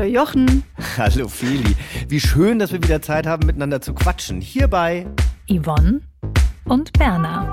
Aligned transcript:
Hallo 0.00 0.12
Jochen. 0.12 0.64
Hallo 0.96 1.28
Feli. 1.28 1.76
Wie 2.08 2.20
schön, 2.20 2.58
dass 2.58 2.72
wir 2.72 2.82
wieder 2.82 3.02
Zeit 3.02 3.26
haben, 3.26 3.44
miteinander 3.46 3.82
zu 3.82 3.92
quatschen. 3.92 4.40
Hierbei 4.40 5.06
Yvonne 5.46 6.00
und 6.64 6.90
Berna. 6.94 7.50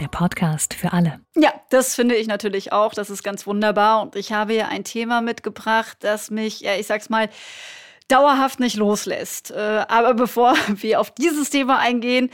Der 0.00 0.08
Podcast 0.08 0.72
für 0.72 0.94
alle. 0.94 1.20
Ja, 1.34 1.52
das 1.68 1.94
finde 1.94 2.14
ich 2.14 2.28
natürlich 2.28 2.72
auch. 2.72 2.94
Das 2.94 3.10
ist 3.10 3.22
ganz 3.22 3.46
wunderbar. 3.46 4.00
Und 4.00 4.16
ich 4.16 4.32
habe 4.32 4.54
hier 4.54 4.68
ein 4.68 4.84
Thema 4.84 5.20
mitgebracht, 5.20 5.98
das 6.00 6.30
mich, 6.30 6.60
ja, 6.60 6.76
ich 6.76 6.86
sag's 6.86 7.10
mal, 7.10 7.28
dauerhaft 8.08 8.58
nicht 8.58 8.76
loslässt. 8.76 9.50
Äh, 9.50 9.84
aber 9.86 10.14
bevor 10.14 10.54
wir 10.68 10.98
auf 10.98 11.10
dieses 11.10 11.50
Thema 11.50 11.78
eingehen, 11.78 12.30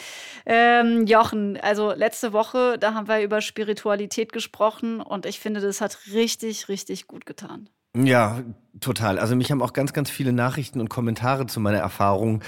ähm, 0.46 1.04
Jochen, 1.09 1.59
also 1.60 1.90
letzte 1.90 2.32
Woche, 2.32 2.79
da 2.79 2.95
haben 2.95 3.09
wir 3.09 3.20
über 3.20 3.40
Spiritualität 3.40 4.32
gesprochen 4.32 5.01
und 5.01 5.27
ich 5.27 5.40
finde, 5.40 5.60
das 5.60 5.80
hat 5.80 5.98
richtig, 6.12 6.68
richtig 6.68 7.09
gut 7.09 7.27
getan. 7.27 7.68
Ja, 7.96 8.42
total. 8.80 9.18
Also 9.18 9.37
mich 9.37 9.51
haben 9.51 9.62
auch 9.62 9.73
ganz, 9.73 9.93
ganz 9.93 10.10
viele 10.10 10.32
Nachrichten 10.32 10.80
und 10.80 10.88
Kommentare 10.88 11.46
zu 11.46 11.60
meiner 11.60 11.79
Erfahrung 11.79 12.43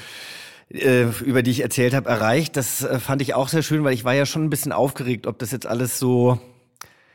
äh, 0.70 1.04
über 1.24 1.42
die 1.42 1.50
ich 1.50 1.60
erzählt 1.60 1.94
habe, 1.94 2.08
erreicht. 2.08 2.56
Das 2.56 2.82
äh, 2.82 2.98
fand 2.98 3.22
ich 3.22 3.34
auch 3.34 3.48
sehr 3.48 3.62
schön, 3.62 3.84
weil 3.84 3.94
ich 3.94 4.04
war 4.04 4.14
ja 4.14 4.26
schon 4.26 4.44
ein 4.44 4.50
bisschen 4.50 4.72
aufgeregt, 4.72 5.26
ob 5.26 5.38
das 5.38 5.52
jetzt 5.52 5.66
alles 5.66 5.98
so, 5.98 6.38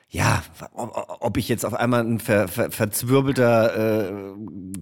ja, 0.10 0.44
ob 0.74 1.38
ich 1.38 1.50
jetzt 1.50 1.66
auf 1.66 1.74
einmal 1.74 2.02
ein 2.02 2.20
ver, 2.20 2.48
ver, 2.48 2.72
verzwirbelter, 2.72 4.08
äh, 4.08 4.14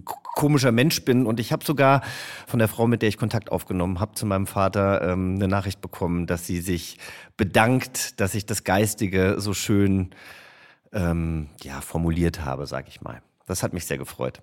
komischer 0.04 0.72
Mensch 0.72 1.04
bin. 1.04 1.26
Und 1.26 1.40
ich 1.40 1.52
habe 1.52 1.64
sogar 1.64 2.02
von 2.46 2.58
der 2.58 2.68
Frau, 2.68 2.86
mit 2.86 3.02
der 3.02 3.08
ich 3.08 3.16
Kontakt 3.16 3.50
aufgenommen 3.50 4.00
habe, 4.00 4.14
zu 4.14 4.26
meinem 4.26 4.46
Vater 4.46 5.02
ähm, 5.02 5.36
eine 5.36 5.48
Nachricht 5.48 5.80
bekommen, 5.80 6.26
dass 6.26 6.46
sie 6.46 6.60
sich 6.60 6.98
bedankt, 7.36 8.20
dass 8.20 8.34
ich 8.34 8.46
das 8.46 8.64
Geistige 8.64 9.36
so 9.38 9.54
schön 9.54 10.10
ähm, 10.92 11.48
ja, 11.62 11.80
formuliert 11.80 12.44
habe, 12.44 12.66
sag 12.66 12.88
ich 12.88 13.00
mal. 13.00 13.20
Das 13.48 13.62
hat 13.62 13.72
mich 13.72 13.86
sehr 13.86 13.98
gefreut. 13.98 14.40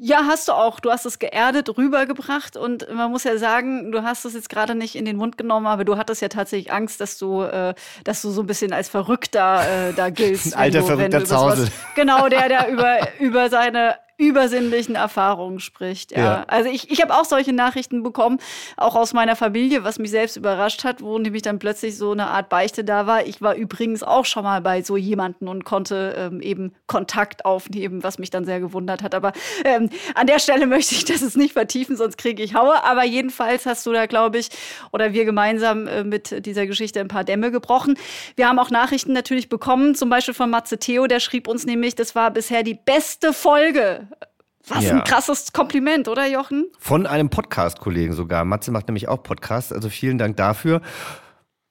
Ja, 0.00 0.26
hast 0.26 0.46
du 0.46 0.52
auch. 0.52 0.78
Du 0.78 0.92
hast 0.92 1.06
es 1.06 1.18
geerdet 1.18 1.76
rübergebracht 1.76 2.56
und 2.56 2.86
man 2.94 3.10
muss 3.10 3.24
ja 3.24 3.36
sagen, 3.36 3.90
du 3.90 4.04
hast 4.04 4.24
es 4.24 4.34
jetzt 4.34 4.48
gerade 4.48 4.76
nicht 4.76 4.94
in 4.94 5.04
den 5.04 5.16
Mund 5.16 5.36
genommen, 5.36 5.66
aber 5.66 5.84
du 5.84 5.96
hattest 5.96 6.22
ja 6.22 6.28
tatsächlich 6.28 6.72
Angst, 6.72 7.00
dass 7.00 7.18
du, 7.18 7.42
äh, 7.42 7.74
dass 8.04 8.22
du 8.22 8.30
so 8.30 8.42
ein 8.42 8.46
bisschen 8.46 8.72
als 8.72 8.88
Verrückter 8.88 9.88
äh, 9.88 9.92
da 9.94 10.10
giltst. 10.10 10.54
Ein 10.54 10.60
alter 10.60 10.80
du, 10.80 10.86
Verrückter 10.86 11.24
zu 11.24 11.36
Hause. 11.36 11.68
Genau, 11.96 12.28
der, 12.28 12.48
der 12.48 12.68
über, 12.68 12.98
über 13.18 13.50
seine 13.50 13.96
übersinnlichen 14.18 14.96
Erfahrungen 14.96 15.60
spricht. 15.60 16.10
Ja. 16.10 16.18
Ja. 16.18 16.44
Also 16.48 16.68
ich, 16.68 16.90
ich 16.90 17.00
habe 17.00 17.14
auch 17.14 17.24
solche 17.24 17.52
Nachrichten 17.52 18.02
bekommen, 18.02 18.38
auch 18.76 18.96
aus 18.96 19.12
meiner 19.12 19.36
Familie, 19.36 19.84
was 19.84 20.00
mich 20.00 20.10
selbst 20.10 20.36
überrascht 20.36 20.82
hat, 20.82 21.00
wo 21.00 21.18
nämlich 21.18 21.42
dann 21.42 21.60
plötzlich 21.60 21.96
so 21.96 22.10
eine 22.10 22.26
Art 22.26 22.48
Beichte 22.48 22.82
da 22.82 23.06
war. 23.06 23.24
Ich 23.26 23.40
war 23.40 23.54
übrigens 23.54 24.02
auch 24.02 24.24
schon 24.24 24.42
mal 24.42 24.60
bei 24.60 24.82
so 24.82 24.96
jemanden 24.96 25.46
und 25.46 25.64
konnte 25.64 26.16
ähm, 26.18 26.40
eben 26.40 26.72
Kontakt 26.88 27.44
aufnehmen, 27.44 28.02
was 28.02 28.18
mich 28.18 28.30
dann 28.30 28.44
sehr 28.44 28.58
gewundert 28.58 29.04
hat. 29.04 29.14
Aber 29.14 29.32
ähm, 29.64 29.88
an 30.16 30.26
der 30.26 30.40
Stelle 30.40 30.66
möchte 30.66 30.96
ich 30.96 31.04
das 31.04 31.20
jetzt 31.20 31.36
nicht 31.36 31.52
vertiefen, 31.52 31.96
sonst 31.96 32.18
kriege 32.18 32.42
ich 32.42 32.54
Haue. 32.54 32.82
Aber 32.82 33.04
jedenfalls 33.04 33.66
hast 33.66 33.86
du 33.86 33.92
da, 33.92 34.06
glaube 34.06 34.38
ich, 34.38 34.48
oder 34.90 35.12
wir 35.12 35.26
gemeinsam 35.26 35.86
äh, 35.86 36.02
mit 36.02 36.44
dieser 36.44 36.66
Geschichte 36.66 36.98
ein 36.98 37.08
paar 37.08 37.22
Dämme 37.22 37.52
gebrochen. 37.52 37.96
Wir 38.34 38.48
haben 38.48 38.58
auch 38.58 38.70
Nachrichten 38.70 39.12
natürlich 39.12 39.48
bekommen, 39.48 39.94
zum 39.94 40.10
Beispiel 40.10 40.34
von 40.34 40.50
Matze 40.50 40.78
Theo, 40.78 41.06
der 41.06 41.20
schrieb 41.20 41.46
uns 41.46 41.66
nämlich, 41.66 41.94
das 41.94 42.16
war 42.16 42.32
bisher 42.32 42.64
die 42.64 42.74
beste 42.74 43.32
Folge 43.32 44.07
was 44.70 44.84
Ja. 44.84 44.94
ein 44.96 45.04
krasses 45.04 45.52
Kompliment, 45.52 46.08
oder 46.08 46.26
Jochen? 46.26 46.66
Von 46.78 47.06
einem 47.06 47.30
Podcast-Kollegen 47.30 48.12
sogar. 48.14 48.44
Matze 48.44 48.70
macht 48.70 48.88
nämlich 48.88 49.08
auch 49.08 49.22
Podcasts, 49.22 49.72
also 49.72 49.88
vielen 49.88 50.18
Dank 50.18 50.36
dafür. 50.36 50.80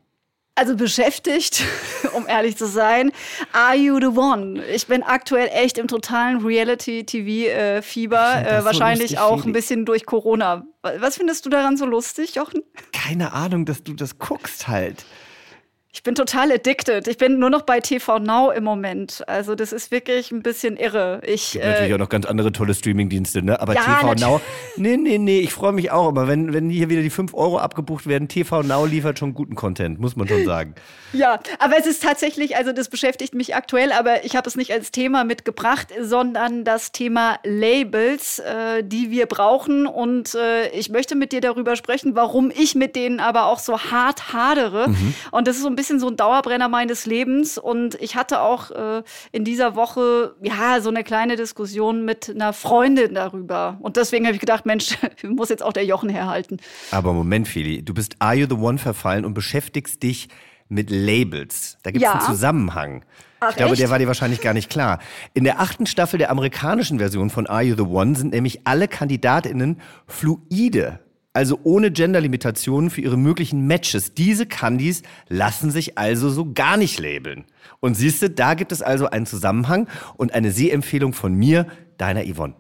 Also 0.56 0.76
beschäftigt, 0.76 1.64
um 2.16 2.26
ehrlich 2.28 2.58
zu 2.58 2.66
sein, 2.66 3.12
Are 3.52 3.76
You 3.76 4.00
the 4.00 4.18
One? 4.18 4.66
Ich 4.66 4.88
bin 4.88 5.04
aktuell 5.04 5.50
echt 5.54 5.78
im 5.78 5.88
totalen 5.88 6.44
Reality-TV-Fieber. 6.44 8.44
Äh, 8.44 8.60
so 8.60 8.66
wahrscheinlich 8.66 9.12
lustig, 9.12 9.20
auch 9.20 9.46
ein 9.46 9.54
bisschen 9.54 9.86
durch 9.86 10.08
Corona. 10.08 10.66
Was 10.82 11.18
findest 11.18 11.46
du 11.46 11.52
daran 11.52 11.78
so 11.78 11.86
lustig, 11.86 12.34
Jochen? 12.34 12.64
Keine 12.92 13.34
Ahnung, 13.34 13.68
dass 13.68 13.84
du 13.84 13.94
das 13.94 14.18
guckst 14.18 14.68
halt. 14.68 15.06
Ich 15.98 16.04
bin 16.04 16.14
total 16.14 16.52
addicted. 16.52 17.08
Ich 17.08 17.18
bin 17.18 17.40
nur 17.40 17.50
noch 17.50 17.64
bei 17.64 17.80
TV 17.80 18.20
Now 18.20 18.52
im 18.52 18.64
Moment. 18.64 19.24
Also 19.26 19.56
das 19.56 19.74
ist 19.74 19.90
wirklich 19.90 20.32
ein 20.32 20.44
bisschen 20.44 20.78
irre. 20.78 21.22
Ich, 21.26 21.54
Gibt 21.54 21.66
natürlich 21.66 21.90
äh, 21.90 21.94
auch 21.96 21.98
noch 21.98 22.10
ganz 22.10 22.28
andere 22.28 22.52
tolle 22.52 22.76
Streamingdienste, 22.76 23.42
ne? 23.42 23.60
Aber 23.60 23.74
Ja, 23.74 23.82
TV 23.82 24.14
Now, 24.14 24.40
nee, 24.76 24.96
nee, 24.96 25.18
nee, 25.18 25.40
ich 25.40 25.52
freue 25.52 25.72
mich 25.72 25.90
auch. 25.90 26.08
Aber 26.08 26.28
wenn, 26.28 26.54
wenn 26.54 26.70
hier 26.70 26.90
wieder 26.90 27.02
die 27.02 27.10
5 27.10 27.34
Euro 27.34 27.58
abgebucht 27.58 28.06
werden, 28.06 28.28
TV 28.28 28.62
Now 28.62 28.86
liefert 28.86 29.18
schon 29.18 29.34
guten 29.34 29.56
Content, 29.56 30.00
muss 30.00 30.16
man 30.16 30.28
schon 30.28 30.46
sagen. 30.46 30.76
ja, 31.14 31.40
aber 31.58 31.80
es 31.80 31.88
ist 31.88 32.04
tatsächlich, 32.04 32.56
also 32.56 32.74
das 32.74 32.90
beschäftigt 32.90 33.34
mich 33.34 33.56
aktuell, 33.56 33.92
aber 33.92 34.24
ich 34.24 34.36
habe 34.36 34.48
es 34.48 34.56
nicht 34.56 34.72
als 34.72 34.92
Thema 34.92 35.24
mitgebracht, 35.24 35.88
sondern 36.00 36.64
das 36.64 36.92
Thema 36.92 37.40
Labels, 37.44 38.38
äh, 38.38 38.84
die 38.84 39.10
wir 39.10 39.26
brauchen. 39.26 39.88
Und 39.88 40.36
äh, 40.36 40.70
ich 40.70 40.90
möchte 40.90 41.16
mit 41.16 41.32
dir 41.32 41.42
darüber 41.42 41.76
sprechen, 41.76 42.16
warum 42.16 42.52
ich 42.56 42.76
mit 42.76 42.96
denen 42.96 43.20
aber 43.20 43.48
auch 43.48 43.58
so 43.58 43.80
hart 43.80 44.32
hadere. 44.32 44.94
Und 45.32 45.48
das 45.48 45.56
ist 45.56 45.64
so 45.64 45.70
ein 45.70 45.76
bisschen 45.76 45.87
so 46.00 46.08
ein 46.08 46.18
Dauerbrenner 46.18 46.68
meines 46.70 47.06
Lebens. 47.06 47.58
Und 47.58 47.96
ich 48.02 48.16
hatte 48.16 48.42
auch 48.42 48.72
äh, 48.72 49.04
in 49.32 49.44
dieser 49.44 49.76
Woche 49.76 50.36
ja 50.42 50.80
so 50.82 50.90
eine 50.90 51.04
kleine 51.04 51.36
Diskussion 51.36 52.06
mit 52.06 52.30
einer 52.30 52.54
Freundin 52.54 53.14
darüber. 53.16 53.78
Und 53.82 53.98
deswegen 53.98 54.26
habe 54.26 54.36
ich 54.36 54.42
gedacht, 54.42 54.66
Mensch, 54.66 54.98
muss 55.24 55.50
jetzt 55.50 55.64
auch 55.64 55.74
der 55.74 55.86
Jochen 55.86 56.10
herhalten. 56.10 56.58
Aber 56.92 57.14
Moment, 57.14 57.48
Feli, 57.48 57.84
du 57.84 57.94
bist 57.94 58.16
Are 58.20 58.36
You 58.36 58.48
the 58.50 58.56
One 58.56 58.78
verfallen 58.78 59.26
und 59.26 59.34
beschäftigst 59.34 60.04
dich 60.04 60.28
mit 60.70 60.90
Labels. 60.90 61.78
Da 61.84 61.92
gibt 61.92 62.04
es 62.04 62.12
Ja. 62.12 62.18
einen 62.20 62.28
Zusammenhang. 62.28 63.06
Ach, 63.40 63.52
ich 63.52 63.56
glaube, 63.56 63.74
echt? 63.74 63.82
der 63.82 63.90
war 63.90 64.00
dir 64.00 64.08
wahrscheinlich 64.08 64.42
gar 64.42 64.54
nicht 64.54 64.70
klar. 64.70 65.00
In 65.34 65.44
der 65.44 65.60
achten 65.62 65.86
Staffel 65.86 66.18
der 66.18 66.32
amerikanischen 66.32 66.98
Version 66.98 67.30
von 67.30 67.48
Are 67.48 67.62
You 67.62 67.76
the 67.76 67.84
One 67.84 68.16
sind 68.16 68.34
nämlich 68.34 68.62
alle 68.66 68.88
KandidatInnen 68.88 69.80
fluide 70.08 71.00
also 71.38 71.60
ohne 71.64 71.92
Genderlimitationen 71.92 72.90
für 72.90 73.02
ihre 73.02 73.16
möglichen 73.16 73.68
Matches. 73.68 74.16
Diese 74.16 74.48
Candies 74.48 75.04
lassen 75.30 75.70
sich 75.70 75.96
also 75.96 76.32
so 76.32 76.52
gar 76.52 76.78
nicht 76.78 77.00
labeln. 77.00 77.46
Und 77.80 77.94
siehst 77.94 78.24
du, 78.24 78.30
da 78.32 78.56
gibt 78.56 78.72
es 78.72 78.82
also 78.82 79.12
einen 79.12 79.28
Zusammenhang 79.28 79.88
und 80.16 80.34
eine 80.34 80.52
Sehempfehlung 80.52 81.14
von 81.14 81.36
mir, 81.36 81.68
deiner 82.00 82.24
Yvonne. 82.24 82.56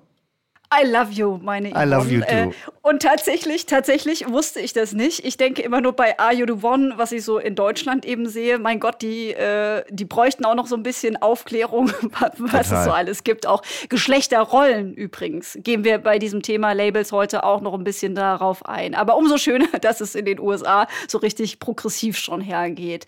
I 0.69 0.85
love 0.85 1.13
you, 1.13 1.39
meine 1.41 1.69
Yvonne. 1.69 1.85
I 1.85 1.89
love 1.89 2.11
you 2.11 2.21
too. 2.21 2.27
Äh, 2.27 2.51
und 2.81 3.01
tatsächlich, 3.01 3.65
tatsächlich 3.67 4.27
wusste 4.27 4.59
ich 4.59 4.73
das 4.73 4.91
nicht. 4.91 5.23
Ich 5.25 5.37
denke 5.37 5.61
immer 5.61 5.79
nur 5.79 5.93
bei 5.93 6.19
Are 6.19 6.33
You 6.33 6.45
the 6.45 6.65
One, 6.65 6.93
was 6.97 7.13
ich 7.13 7.23
so 7.23 7.37
in 7.37 7.55
Deutschland 7.55 8.05
eben 8.05 8.27
sehe. 8.27 8.59
Mein 8.59 8.81
Gott, 8.81 9.01
die, 9.01 9.31
äh, 9.31 9.83
die 9.89 10.03
bräuchten 10.03 10.43
auch 10.43 10.55
noch 10.55 10.67
so 10.67 10.75
ein 10.75 10.83
bisschen 10.83 11.15
Aufklärung, 11.21 11.91
was 12.37 12.67
Total. 12.67 12.79
es 12.79 12.85
so 12.85 12.91
alles 12.91 13.23
gibt. 13.23 13.47
Auch 13.47 13.61
Geschlechterrollen 13.87 14.93
übrigens. 14.93 15.57
Gehen 15.61 15.85
wir 15.85 15.99
bei 15.99 16.19
diesem 16.19 16.41
Thema 16.41 16.73
Labels 16.73 17.13
heute 17.13 17.45
auch 17.45 17.61
noch 17.61 17.73
ein 17.73 17.85
bisschen 17.85 18.13
darauf 18.13 18.65
ein. 18.65 18.93
Aber 18.93 19.15
umso 19.15 19.37
schöner, 19.37 19.67
dass 19.81 20.01
es 20.01 20.15
in 20.15 20.25
den 20.25 20.39
USA 20.39 20.87
so 21.07 21.17
richtig 21.17 21.59
progressiv 21.59 22.17
schon 22.17 22.41
hergeht. 22.41 23.05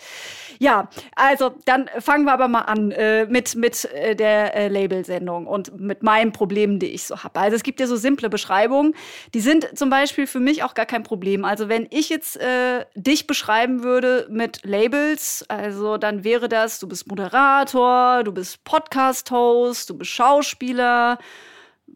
Ja, 0.62 0.90
also 1.16 1.56
dann 1.64 1.90
fangen 2.00 2.26
wir 2.26 2.34
aber 2.34 2.50
mal 2.50 2.64
an 2.64 2.92
äh, 2.92 3.26
mit, 3.28 3.56
mit 3.56 3.86
äh, 3.94 4.14
der 4.14 4.54
äh, 4.54 4.68
Labelsendung 4.68 5.48
und 5.48 5.80
mit 5.80 6.04
meinen 6.04 6.34
Problemen, 6.34 6.80
die 6.80 6.88
ich 6.88 7.06
so 7.06 7.24
habe. 7.24 7.40
Also 7.40 7.56
es 7.56 7.64
gibt 7.64 7.80
ja 7.80 7.88
so 7.88 7.96
simple 7.96 8.30
Beschreibungen, 8.30 8.94
die 9.34 9.40
sind 9.40 9.78
zum 9.78 9.90
Beispiel 9.90 10.28
für 10.28 10.42
mich 10.42 10.62
auch 10.64 10.74
gar 10.74 10.86
kein 10.86 11.04
Problem. 11.04 11.46
Also 11.46 11.70
wenn 11.70 11.88
ich 11.92 12.10
jetzt 12.10 12.36
äh, 12.36 12.86
dich 12.94 13.26
beschreiben 13.26 13.84
würde 13.84 14.28
mit 14.30 14.60
Labels, 14.66 15.46
also 15.48 15.98
dann 15.98 16.26
wäre 16.26 16.50
das, 16.50 16.80
du 16.80 16.90
bist 16.90 17.08
Moderator, 17.08 18.26
du 18.26 18.34
bist 18.34 18.62
Podcast-Host, 18.66 19.90
du 19.90 19.98
bist 19.98 20.12
Schauspieler, 20.12 21.20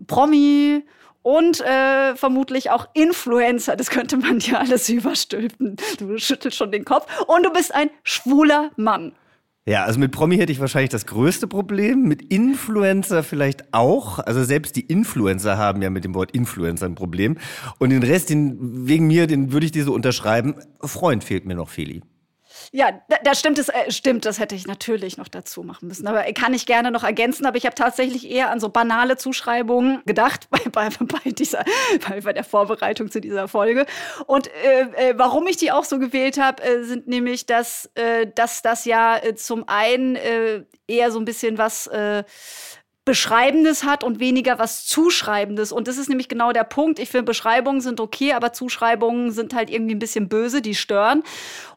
Promi 0.08 0.86
und 1.24 1.62
äh, 1.62 2.16
vermutlich 2.16 2.70
auch 2.70 2.88
Influencer. 2.94 3.76
Das 3.76 3.90
könnte 3.90 4.18
man 4.18 4.40
dir 4.40 4.60
alles 4.60 4.88
überstülpen. 4.90 5.78
Du 5.98 6.18
schüttelst 6.18 6.58
schon 6.58 6.72
den 6.72 6.86
Kopf. 6.86 7.08
Und 7.28 7.44
du 7.44 7.52
bist 7.52 7.74
ein 7.74 7.90
schwuler 8.04 8.72
Mann. 8.76 9.14
Ja, 9.66 9.86
also 9.86 9.98
mit 9.98 10.12
Promi 10.12 10.36
hätte 10.36 10.52
ich 10.52 10.60
wahrscheinlich 10.60 10.90
das 10.90 11.06
größte 11.06 11.48
Problem. 11.48 12.04
Mit 12.04 12.22
Influencer 12.22 13.24
vielleicht 13.24 13.74
auch. 13.74 14.20
Also 14.20 14.44
selbst 14.44 14.76
die 14.76 14.82
Influencer 14.82 15.58
haben 15.58 15.82
ja 15.82 15.90
mit 15.90 16.04
dem 16.04 16.14
Wort 16.14 16.32
Influencer 16.32 16.86
ein 16.86 16.96
Problem. 16.96 17.38
Und 17.80 17.92
den 17.92 18.04
Rest, 18.04 18.30
den, 18.30 18.88
wegen 18.88 19.08
mir, 19.08 19.26
den 19.26 19.54
würde 19.54 19.66
ich 19.66 19.72
dir 19.72 19.86
so 19.86 19.94
unterschreiben. 19.94 20.56
Freund 20.82 21.24
fehlt 21.24 21.46
mir 21.46 21.56
noch, 21.56 21.70
Feli. 21.70 22.02
Ja, 22.76 22.90
da, 23.08 23.18
da 23.24 23.36
stimmt 23.36 23.60
es, 23.60 23.70
äh, 23.70 23.92
stimmt, 23.92 24.26
das 24.26 24.40
hätte 24.40 24.56
ich 24.56 24.66
natürlich 24.66 25.16
noch 25.18 25.28
dazu 25.28 25.62
machen 25.62 25.88
müssen. 25.88 26.08
Aber 26.08 26.24
kann 26.34 26.56
ich 26.56 26.66
gerne 26.66 26.90
noch 26.90 27.04
ergänzen. 27.04 27.46
Aber 27.46 27.56
ich 27.56 27.68
habe 27.68 27.76
tatsächlich 27.76 28.28
eher 28.28 28.50
an 28.50 28.60
so 28.60 28.70
banale 28.70 29.16
Zuschreibungen 29.16 30.02
gedacht 30.08 30.48
bei, 30.50 30.58
bei, 30.72 30.90
bei, 30.90 31.30
dieser, 31.30 31.64
bei, 32.10 32.22
bei 32.22 32.34
der 32.34 32.44
Vorbereitung 32.44 33.12
zu 33.12 33.22
dieser 33.22 33.48
Folge. 33.48 33.86
Und 34.26 34.48
äh, 34.48 35.10
äh, 35.10 35.14
warum 35.18 35.46
ich 35.46 35.58
die 35.58 35.72
auch 35.72 35.84
so 35.84 36.00
gewählt 36.00 36.40
habe, 36.40 36.64
äh, 36.64 36.84
sind 36.84 37.08
nämlich, 37.08 37.46
dass, 37.46 37.92
äh, 37.94 38.26
dass 38.34 38.64
das 38.64 38.86
ja 38.86 39.18
äh, 39.18 39.36
zum 39.36 39.66
einen 39.68 40.16
äh, 40.16 40.64
eher 40.88 41.12
so 41.12 41.20
ein 41.20 41.26
bisschen 41.26 41.60
was 41.60 41.86
äh, 41.86 42.24
Beschreibendes 43.06 43.84
hat 43.84 44.04
und 44.06 44.20
weniger 44.22 44.60
was 44.60 44.86
Zuschreibendes. 44.86 45.74
Und 45.74 45.90
das 45.90 45.98
ist 45.98 46.08
nämlich 46.08 46.30
genau 46.30 46.54
der 46.54 46.64
Punkt. 46.64 47.00
Ich 47.00 47.10
finde, 47.10 47.26
Beschreibungen 47.26 47.82
sind 47.82 48.00
okay, 48.00 48.32
aber 48.32 48.54
Zuschreibungen 48.54 49.32
sind 49.32 49.54
halt 49.54 49.70
irgendwie 49.70 49.94
ein 49.94 50.00
bisschen 50.00 50.30
böse, 50.30 50.62
die 50.62 50.74
stören. 50.74 51.22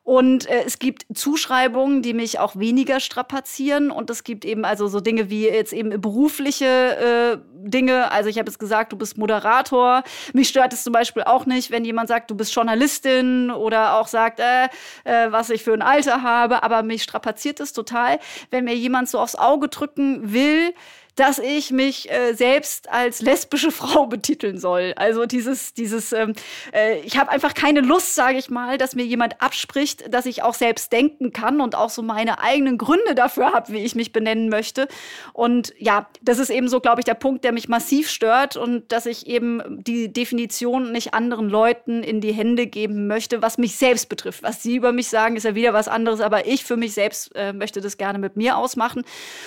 Und 0.06 0.49
äh, 0.49 0.62
es 0.64 0.79
gibt 0.79 1.05
Zuschreibungen, 1.12 2.00
die 2.00 2.14
mich 2.14 2.38
auch 2.38 2.55
weniger 2.55 3.00
strapazieren. 3.00 3.91
Und 3.91 4.08
es 4.08 4.23
gibt 4.23 4.44
eben 4.44 4.64
also 4.64 4.87
so 4.87 5.00
Dinge 5.00 5.31
wie 5.31 5.49
jetzt 5.49 5.73
eben 5.73 6.00
berufliche 6.00 6.64
äh, 6.64 7.38
Dinge. 7.69 8.12
Also 8.12 8.31
ich 8.31 8.38
habe 8.38 8.49
jetzt 8.49 8.61
gesagt, 8.61 8.93
du 8.93 8.97
bist 8.97 9.19
Moderator. 9.19 10.05
Mich 10.32 10.49
stört 10.49 10.73
es 10.73 10.85
zum 10.85 10.93
Beispiel 10.93 11.25
auch 11.25 11.44
nicht, 11.44 11.73
wenn 11.73 11.85
jemand 11.85 12.06
sagt, 12.08 12.31
du 12.31 12.37
bist 12.37 12.55
Journalistin 12.55 13.50
oder 13.50 13.99
auch 13.99 14.06
sagt, 14.06 14.38
äh, 14.38 14.67
äh, 15.03 15.32
was 15.32 15.50
ich 15.50 15.64
für 15.64 15.73
ein 15.73 15.82
Alter 15.82 16.23
habe. 16.23 16.62
Aber 16.62 16.85
mich 16.85 17.02
strapaziert 17.02 17.59
es 17.59 17.73
total, 17.73 18.20
wenn 18.52 18.62
mir 18.62 18.76
jemand 18.76 19.09
so 19.09 19.19
aufs 19.19 19.35
Auge 19.35 19.67
drücken 19.67 20.32
will, 20.32 20.73
dass 21.17 21.38
ich 21.38 21.70
mich 21.70 22.11
äh, 22.11 22.35
selbst 22.35 22.91
als 22.91 23.20
lesbische 23.20 23.70
Frau 23.73 24.06
betiteln 24.06 24.59
soll. 24.59 24.93
Also 24.97 25.26
dieses, 25.26 25.75
dieses, 25.75 26.12
ähm, 26.12 26.35
äh, 26.73 27.00
ich 27.00 27.19
habe 27.19 27.31
einfach 27.31 27.55
keine 27.55 27.81
Lust, 27.81 28.14
sage 28.14 28.38
ich 28.38 28.50
mal, 28.50 28.79
dass 28.79 28.94
mir 28.94 29.05
jemand 29.05 29.41
abspricht, 29.41 29.96
dass 30.09 30.27
ich 30.27 30.43
auch 30.43 30.55
selbst 30.55 30.93
denken 30.93 31.33
kann 31.33 31.61
und 31.61 31.75
auch 31.75 31.91
so 31.91 32.03
meine 32.03 32.41
eigenen 32.41 32.79
Gründe 32.79 33.15
dafür 33.15 33.53
habe, 33.53 33.73
wie 33.73 33.79
ich 33.79 33.95
mich 33.95 34.13
benennen 34.13 34.49
möchte. 34.49 34.89
Und 35.33 35.75
ja, 35.79 36.09
das 36.23 36.39
ist 36.39 36.51
eben 36.51 36.69
so, 36.69 36.81
glaube 36.81 37.01
ich, 37.01 37.05
der 37.05 37.15
Punkt, 37.15 37.45
der 37.45 37.53
mich 37.53 37.69
massiv 37.69 38.11
stört 38.11 38.57
und 38.57 38.91
dass 38.93 39.07
ich 39.07 39.27
eben 39.27 39.83
die 39.83 40.13
Definition 40.13 40.93
nicht 40.93 41.15
anderen 41.15 41.49
Leuten 41.49 42.03
in 42.03 42.21
die 42.21 42.33
Hände 42.33 42.67
geben 42.67 43.07
möchte, 43.07 43.43
was 43.43 43.59
mich 43.59 43.77
selbst 43.77 44.09
betrifft. 44.09 44.43
Was 44.43 44.63
sie 44.63 44.77
über 44.77 44.93
mich 44.93 45.09
sagen, 45.09 45.37
ist 45.37 45.45
ja 45.45 45.55
wieder 45.55 45.73
was 45.73 45.89
anderes, 45.89 46.21
aber 46.21 46.47
ich 46.47 46.65
für 46.65 46.77
mich 46.77 46.95
selbst 46.95 47.35
äh, 47.35 47.53
möchte 47.53 47.81
das 47.81 47.97
gerne 47.97 48.19
mit 48.19 48.37
mir 48.37 48.57
ausmachen. 48.57 49.03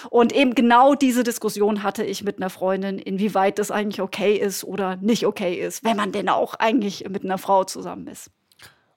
Und 0.10 0.34
eben 0.34 0.56
genau 0.56 0.96
diese 0.96 1.24
Diskussion 1.24 1.84
hatte 1.84 2.04
ich 2.04 2.24
mit 2.24 2.38
einer 2.38 2.50
Freundin, 2.50 3.00
inwieweit 3.00 3.60
das 3.60 3.72
eigentlich 3.72 4.02
okay 4.02 4.36
ist 4.36 4.64
oder 4.64 4.98
nicht 4.98 5.26
okay 5.26 5.56
ist, 5.56 5.84
wenn 5.84 5.98
man 5.98 6.12
denn 6.12 6.30
auch 6.30 6.56
eigentlich 6.56 7.08
mit 7.10 7.24
einer 7.24 7.38
Frau 7.38 7.64
zusammen 7.64 8.08
ist. 8.08 8.32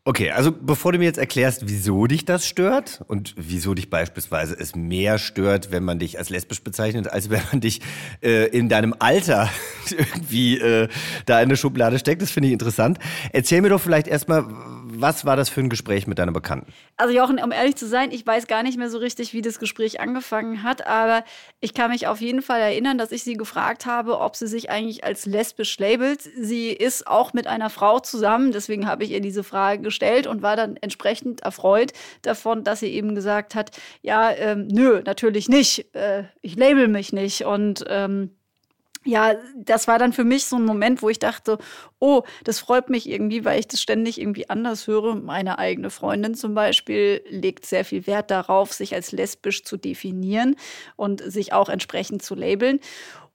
Okay, 0.05 0.33
also 0.33 0.51
bevor 0.51 0.91
du 0.91 0.99
mir 0.99 1.05
jetzt 1.05 1.19
erklärst, 1.19 1.69
wieso 1.69 2.09
dich 2.09 2.25
das 2.25 2.45
stört 2.45 3.05
und 3.07 3.35
wieso 3.37 3.73
dich 3.73 3.89
beispielsweise 3.89 4.57
es 4.59 4.75
mehr 4.75 5.17
stört, 5.17 5.71
wenn 5.71 5.85
man 5.85 6.01
dich 6.01 6.19
als 6.19 6.29
lesbisch 6.29 6.65
bezeichnet, 6.65 7.07
als 7.07 7.31
wenn 7.31 7.41
man 7.53 7.61
dich 7.61 7.81
äh, 8.21 8.49
in 8.49 8.69
deinem 8.69 8.97
Alter 8.99 9.49
irgendwie 9.97 10.59
äh, 10.59 10.89
da 11.27 11.39
in 11.39 11.45
eine 11.45 11.57
Schublade 11.57 12.01
steckt, 12.01 12.21
das 12.21 12.33
finde 12.33 12.49
ich 12.49 12.53
interessant. 12.53 12.99
Erzähl 13.33 13.63
mir 13.63 13.69
doch 13.69 13.81
vielleicht 13.81 14.09
erstmal, 14.09 14.45
was 14.95 15.25
war 15.25 15.37
das 15.37 15.49
für 15.49 15.61
ein 15.61 15.69
Gespräch 15.69 16.07
mit 16.07 16.19
deiner 16.19 16.33
Bekannten? 16.33 16.73
Also 16.97 17.15
Jochen, 17.15 17.43
um 17.43 17.53
ehrlich 17.53 17.77
zu 17.77 17.87
sein, 17.87 18.11
ich 18.11 18.27
weiß 18.27 18.47
gar 18.47 18.63
nicht 18.63 18.79
mehr 18.79 18.91
so 18.91 18.99
richtig, 18.99 19.33
wie 19.33 19.43
das 19.43 19.59
Gespräch 19.59 20.01
angefangen 20.01 20.63
hat, 20.63 20.87
aber 20.87 21.25
ich 21.61 21.75
kann 21.75 21.91
mich 21.91 22.07
auf 22.07 22.21
jeden 22.21 22.43
Fall 22.43 22.61
erinnern, 22.61 22.99
dass 22.99 23.13
ich 23.13 23.23
sie 23.23 23.35
gefragt 23.35 23.87
habe, 23.87 24.19
ob 24.19 24.37
sie 24.37 24.47
sich 24.47 24.71
eigentlich 24.71 25.05
als 25.05 25.27
lesbisch 25.27 25.79
labelt. 25.79 26.21
Sie 26.23 26.71
ist 26.71 27.07
auch 27.07 27.33
mit 27.33 27.47
einer 27.47 27.71
Frau 27.71 28.01
zusammen, 28.01 28.53
deswegen 28.53 28.87
habe 28.87 29.05
ich 29.05 29.11
ihr 29.11 29.21
diese 29.21 29.45
Frage 29.45 29.83
gestellt 29.83 30.27
und 30.27 30.43
war 30.43 30.57
dann 30.57 30.77
entsprechend 30.77 31.41
erfreut 31.43 31.93
davon, 32.23 32.65
dass 32.65 32.81
sie 32.81 32.89
eben 32.89 33.15
gesagt 33.15 33.55
hat, 33.55 33.71
ja, 34.03 34.31
ähm, 34.31 34.69
nö, 34.69 35.03
natürlich 35.05 35.49
nicht, 35.49 35.95
äh, 35.95 36.25
ich 36.43 36.57
label 36.57 36.89
mich 36.89 37.13
nicht 37.13 37.45
und 37.45 37.85
ähm, 37.89 38.31
ja, 39.05 39.35
das 39.57 39.89
war 39.89 39.99
dann 39.99 40.13
für 40.13 40.25
mich 40.25 40.47
so 40.47 40.57
ein 40.57 40.65
Moment, 40.65 41.03
wo 41.03 41.09
ich 41.09 41.19
dachte, 41.19 41.59
oh, 41.99 42.23
das 42.45 42.61
freut 42.61 42.91
mich 42.91 43.09
irgendwie, 43.09 43.45
weil 43.45 43.59
ich 43.59 43.69
das 43.69 43.81
ständig 43.81 44.21
irgendwie 44.21 44.49
anders 44.49 44.87
höre. 44.87 45.15
Meine 45.15 45.59
eigene 45.59 45.91
Freundin 45.91 46.35
zum 46.35 46.55
Beispiel 46.55 47.23
legt 47.29 47.67
sehr 47.67 47.85
viel 47.85 48.07
Wert 48.07 48.31
darauf, 48.31 48.73
sich 48.73 48.95
als 48.95 49.13
lesbisch 49.13 49.65
zu 49.65 49.77
definieren 49.77 50.57
und 50.97 51.21
sich 51.21 51.53
auch 51.53 51.69
entsprechend 51.69 52.23
zu 52.23 52.35
labeln. 52.35 52.81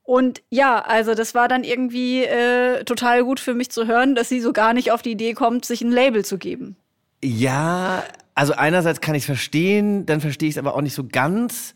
Und 0.04 0.42
ja, 0.50 0.80
also 0.80 1.16
das 1.16 1.36
war 1.36 1.50
dann 1.50 1.66
irgendwie 1.66 2.24
äh, 2.24 2.86
total 2.86 3.26
gut 3.26 3.42
für 3.42 3.54
mich 3.54 3.72
zu 3.72 3.88
hören, 3.88 4.16
dass 4.16 4.30
sie 4.30 4.40
so 4.40 4.54
gar 4.54 4.74
nicht 4.74 4.92
auf 4.92 5.02
die 5.02 5.12
Idee 5.12 5.34
kommt, 5.34 5.66
sich 5.66 5.82
ein 5.82 5.92
Label 5.92 6.24
zu 6.24 6.38
geben. 6.38 6.78
Ja, 7.22 8.06
also 8.34 8.54
einerseits 8.54 9.02
kann 9.02 9.16
ich 9.16 9.24
es 9.24 9.26
verstehen, 9.26 10.06
dann 10.06 10.22
verstehe 10.22 10.48
ich 10.48 10.56
es 10.56 10.60
aber 10.60 10.76
auch 10.76 10.82
nicht 10.82 10.94
so 10.94 11.04
ganz. 11.06 11.74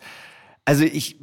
Also 0.63 0.85
ich, 0.85 1.19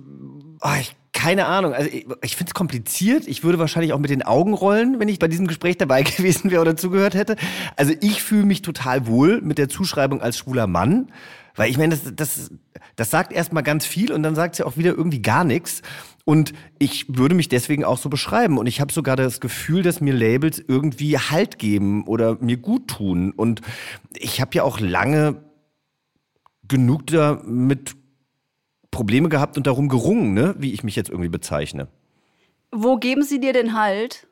oh, 0.60 0.74
ich 0.78 0.96
keine 1.18 1.46
Ahnung. 1.46 1.74
Also 1.74 1.90
ich, 1.90 2.06
ich 2.22 2.36
finde 2.36 2.50
es 2.50 2.54
kompliziert. 2.54 3.26
Ich 3.26 3.42
würde 3.42 3.58
wahrscheinlich 3.58 3.92
auch 3.92 3.98
mit 3.98 4.10
den 4.10 4.22
Augen 4.22 4.54
rollen, 4.54 5.00
wenn 5.00 5.08
ich 5.08 5.18
bei 5.18 5.26
diesem 5.26 5.48
Gespräch 5.48 5.76
dabei 5.76 6.02
gewesen 6.16 6.52
wäre 6.52 6.60
oder 6.60 6.76
zugehört 6.76 7.14
hätte. 7.14 7.34
Also 7.74 7.92
ich 8.00 8.22
fühle 8.22 8.44
mich 8.44 8.62
total 8.62 9.08
wohl 9.08 9.40
mit 9.40 9.58
der 9.58 9.68
Zuschreibung 9.68 10.22
als 10.22 10.38
schwuler 10.38 10.68
Mann. 10.68 11.10
Weil 11.56 11.70
ich 11.70 11.76
meine, 11.76 11.96
das, 11.96 12.14
das, 12.14 12.52
das 12.94 13.10
sagt 13.10 13.32
erstmal 13.32 13.64
ganz 13.64 13.84
viel 13.84 14.12
und 14.12 14.22
dann 14.22 14.36
sagt 14.36 14.54
es 14.54 14.58
ja 14.60 14.66
auch 14.66 14.76
wieder 14.76 14.92
irgendwie 14.92 15.20
gar 15.20 15.42
nichts. 15.42 15.82
Und 16.24 16.52
ich 16.78 17.06
würde 17.08 17.34
mich 17.34 17.48
deswegen 17.48 17.84
auch 17.84 17.98
so 17.98 18.08
beschreiben. 18.08 18.56
Und 18.56 18.68
ich 18.68 18.80
habe 18.80 18.92
sogar 18.92 19.16
das 19.16 19.40
Gefühl, 19.40 19.82
dass 19.82 20.00
mir 20.00 20.14
Labels 20.14 20.62
irgendwie 20.68 21.18
Halt 21.18 21.58
geben 21.58 22.06
oder 22.06 22.36
mir 22.40 22.58
gut 22.58 22.86
tun. 22.86 23.32
Und 23.32 23.60
ich 24.16 24.40
habe 24.40 24.52
ja 24.54 24.62
auch 24.62 24.78
lange 24.78 25.42
genug 26.68 27.08
damit 27.08 27.96
Probleme 28.90 29.28
gehabt 29.28 29.56
und 29.56 29.66
darum 29.66 29.88
gerungen, 29.88 30.34
ne? 30.34 30.54
wie 30.58 30.72
ich 30.72 30.82
mich 30.82 30.96
jetzt 30.96 31.10
irgendwie 31.10 31.28
bezeichne. 31.28 31.88
Wo 32.70 32.96
geben 32.96 33.22
sie 33.22 33.40
dir 33.40 33.52
denn 33.52 33.74
Halt? 33.74 34.26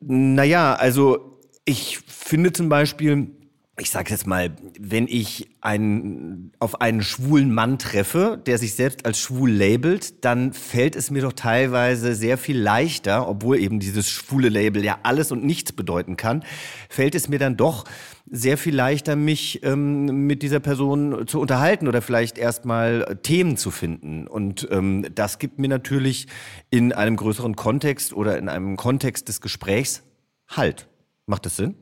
Naja, 0.00 0.74
also 0.74 1.38
ich 1.64 1.98
finde 1.98 2.52
zum 2.52 2.68
Beispiel, 2.68 3.30
ich 3.78 3.90
sage 3.90 4.10
jetzt 4.10 4.26
mal, 4.26 4.56
wenn 4.80 5.06
ich 5.06 5.50
einen, 5.60 6.52
auf 6.60 6.80
einen 6.80 7.02
schwulen 7.02 7.52
Mann 7.52 7.78
treffe, 7.78 8.40
der 8.46 8.56
sich 8.56 8.74
selbst 8.74 9.04
als 9.04 9.18
schwul 9.18 9.50
labelt, 9.50 10.24
dann 10.24 10.54
fällt 10.54 10.96
es 10.96 11.10
mir 11.10 11.20
doch 11.20 11.34
teilweise 11.34 12.14
sehr 12.14 12.38
viel 12.38 12.58
leichter, 12.58 13.28
obwohl 13.28 13.58
eben 13.58 13.78
dieses 13.78 14.08
schwule 14.08 14.48
Label 14.48 14.82
ja 14.82 15.00
alles 15.02 15.30
und 15.30 15.44
nichts 15.44 15.72
bedeuten 15.72 16.16
kann, 16.16 16.42
fällt 16.88 17.14
es 17.14 17.28
mir 17.28 17.38
dann 17.38 17.58
doch 17.58 17.84
sehr 18.30 18.56
viel 18.56 18.74
leichter, 18.74 19.14
mich 19.14 19.62
ähm, 19.62 20.26
mit 20.26 20.42
dieser 20.42 20.60
Person 20.60 21.26
zu 21.26 21.38
unterhalten 21.38 21.86
oder 21.86 22.00
vielleicht 22.00 22.38
erstmal 22.38 23.18
Themen 23.22 23.58
zu 23.58 23.70
finden. 23.70 24.26
Und 24.26 24.66
ähm, 24.70 25.06
das 25.14 25.38
gibt 25.38 25.58
mir 25.58 25.68
natürlich 25.68 26.28
in 26.70 26.94
einem 26.94 27.16
größeren 27.16 27.56
Kontext 27.56 28.14
oder 28.14 28.38
in 28.38 28.48
einem 28.48 28.76
Kontext 28.76 29.28
des 29.28 29.42
Gesprächs 29.42 30.02
Halt. 30.48 30.88
Macht 31.26 31.44
das 31.44 31.56
Sinn? 31.56 31.74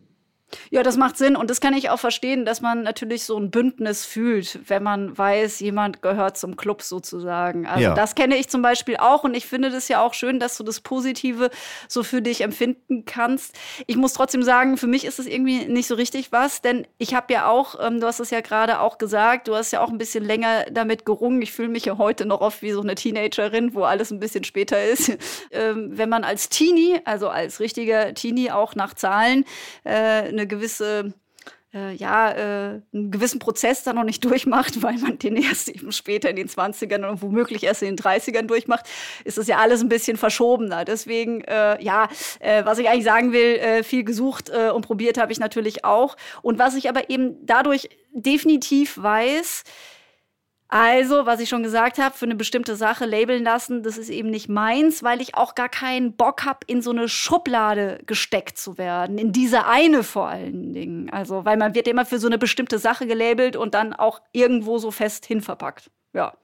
Ja, 0.70 0.82
das 0.82 0.96
macht 0.96 1.16
Sinn 1.16 1.36
und 1.36 1.50
das 1.50 1.60
kann 1.60 1.74
ich 1.74 1.90
auch 1.90 1.98
verstehen, 1.98 2.44
dass 2.44 2.60
man 2.60 2.82
natürlich 2.82 3.24
so 3.24 3.36
ein 3.36 3.50
Bündnis 3.50 4.04
fühlt, 4.04 4.58
wenn 4.68 4.82
man 4.82 5.16
weiß, 5.16 5.60
jemand 5.60 6.02
gehört 6.02 6.36
zum 6.36 6.56
Club 6.56 6.82
sozusagen. 6.82 7.66
Also 7.66 7.82
ja. 7.82 7.94
das 7.94 8.14
kenne 8.14 8.36
ich 8.36 8.48
zum 8.48 8.62
Beispiel 8.62 8.96
auch 8.96 9.24
und 9.24 9.34
ich 9.34 9.46
finde 9.46 9.70
das 9.70 9.88
ja 9.88 10.02
auch 10.02 10.14
schön, 10.14 10.40
dass 10.40 10.56
du 10.56 10.64
das 10.64 10.80
Positive 10.80 11.50
so 11.88 12.02
für 12.02 12.22
dich 12.22 12.40
empfinden 12.42 13.04
kannst. 13.04 13.54
Ich 13.86 13.96
muss 13.96 14.12
trotzdem 14.12 14.42
sagen, 14.42 14.76
für 14.76 14.86
mich 14.86 15.04
ist 15.04 15.18
es 15.18 15.26
irgendwie 15.26 15.66
nicht 15.66 15.86
so 15.86 15.94
richtig 15.94 16.32
was, 16.32 16.62
denn 16.62 16.86
ich 16.98 17.14
habe 17.14 17.32
ja 17.32 17.48
auch, 17.48 17.76
ähm, 17.80 18.00
du 18.00 18.06
hast 18.06 18.20
es 18.20 18.30
ja 18.30 18.40
gerade 18.40 18.80
auch 18.80 18.98
gesagt, 18.98 19.48
du 19.48 19.54
hast 19.54 19.72
ja 19.72 19.80
auch 19.80 19.90
ein 19.90 19.98
bisschen 19.98 20.24
länger 20.24 20.66
damit 20.70 21.04
gerungen. 21.04 21.42
Ich 21.42 21.52
fühle 21.52 21.68
mich 21.68 21.84
ja 21.84 21.98
heute 21.98 22.26
noch 22.26 22.40
oft 22.40 22.62
wie 22.62 22.72
so 22.72 22.80
eine 22.80 22.94
Teenagerin, 22.94 23.74
wo 23.74 23.84
alles 23.84 24.10
ein 24.10 24.20
bisschen 24.20 24.44
später 24.44 24.82
ist. 24.84 25.12
ähm, 25.50 25.90
wenn 25.92 26.08
man 26.08 26.24
als 26.24 26.48
Teenie, 26.48 27.00
also 27.04 27.28
als 27.28 27.60
richtiger 27.60 28.14
Teenie 28.14 28.50
auch 28.50 28.74
nach 28.74 28.94
Zahlen, 28.94 29.44
äh, 29.84 29.90
eine 29.90 30.43
eine 30.44 30.48
gewisse 30.48 31.14
äh, 31.72 31.92
ja, 31.94 32.30
äh, 32.30 32.80
einen 32.92 33.10
gewissen 33.10 33.40
Prozess 33.40 33.82
da 33.82 33.92
noch 33.92 34.04
nicht 34.04 34.24
durchmacht, 34.24 34.80
weil 34.82 34.96
man 34.98 35.18
den 35.18 35.36
erst 35.36 35.68
eben 35.68 35.90
später 35.90 36.30
in 36.30 36.36
den 36.36 36.48
20ern 36.48 37.08
und 37.08 37.20
womöglich 37.20 37.64
erst 37.64 37.82
in 37.82 37.96
den 37.96 37.98
30ern 37.98 38.42
durchmacht, 38.42 38.86
ist 39.24 39.38
das 39.38 39.48
ja 39.48 39.58
alles 39.58 39.80
ein 39.80 39.88
bisschen 39.88 40.16
verschobener. 40.16 40.84
Deswegen, 40.84 41.40
äh, 41.42 41.82
ja, 41.82 42.08
äh, 42.38 42.64
was 42.64 42.78
ich 42.78 42.88
eigentlich 42.88 43.04
sagen 43.04 43.32
will, 43.32 43.56
äh, 43.56 43.82
viel 43.82 44.04
gesucht 44.04 44.50
äh, 44.50 44.70
und 44.70 44.82
probiert 44.82 45.18
habe 45.18 45.32
ich 45.32 45.40
natürlich 45.40 45.84
auch. 45.84 46.16
Und 46.42 46.60
was 46.60 46.76
ich 46.76 46.88
aber 46.88 47.10
eben 47.10 47.44
dadurch 47.44 47.88
definitiv 48.12 49.02
weiß, 49.02 49.64
also, 50.68 51.26
was 51.26 51.40
ich 51.40 51.48
schon 51.48 51.62
gesagt 51.62 51.98
habe, 51.98 52.16
für 52.16 52.24
eine 52.24 52.34
bestimmte 52.34 52.74
Sache 52.74 53.04
labeln 53.04 53.44
lassen, 53.44 53.82
das 53.82 53.98
ist 53.98 54.08
eben 54.08 54.30
nicht 54.30 54.48
meins, 54.48 55.02
weil 55.02 55.20
ich 55.20 55.36
auch 55.36 55.54
gar 55.54 55.68
keinen 55.68 56.16
Bock 56.16 56.44
habe, 56.44 56.60
in 56.66 56.82
so 56.82 56.90
eine 56.90 57.08
Schublade 57.08 58.00
gesteckt 58.06 58.58
zu 58.58 58.78
werden. 58.78 59.18
In 59.18 59.30
diese 59.30 59.66
eine 59.66 60.02
vor 60.02 60.28
allen 60.28 60.72
Dingen. 60.72 61.10
Also, 61.10 61.44
weil 61.44 61.56
man 61.56 61.74
wird 61.74 61.86
immer 61.86 62.06
für 62.06 62.18
so 62.18 62.26
eine 62.26 62.38
bestimmte 62.38 62.78
Sache 62.78 63.06
gelabelt 63.06 63.56
und 63.56 63.74
dann 63.74 63.92
auch 63.92 64.20
irgendwo 64.32 64.78
so 64.78 64.90
fest 64.90 65.26
hinverpackt. 65.26 65.90
Ja. 66.12 66.34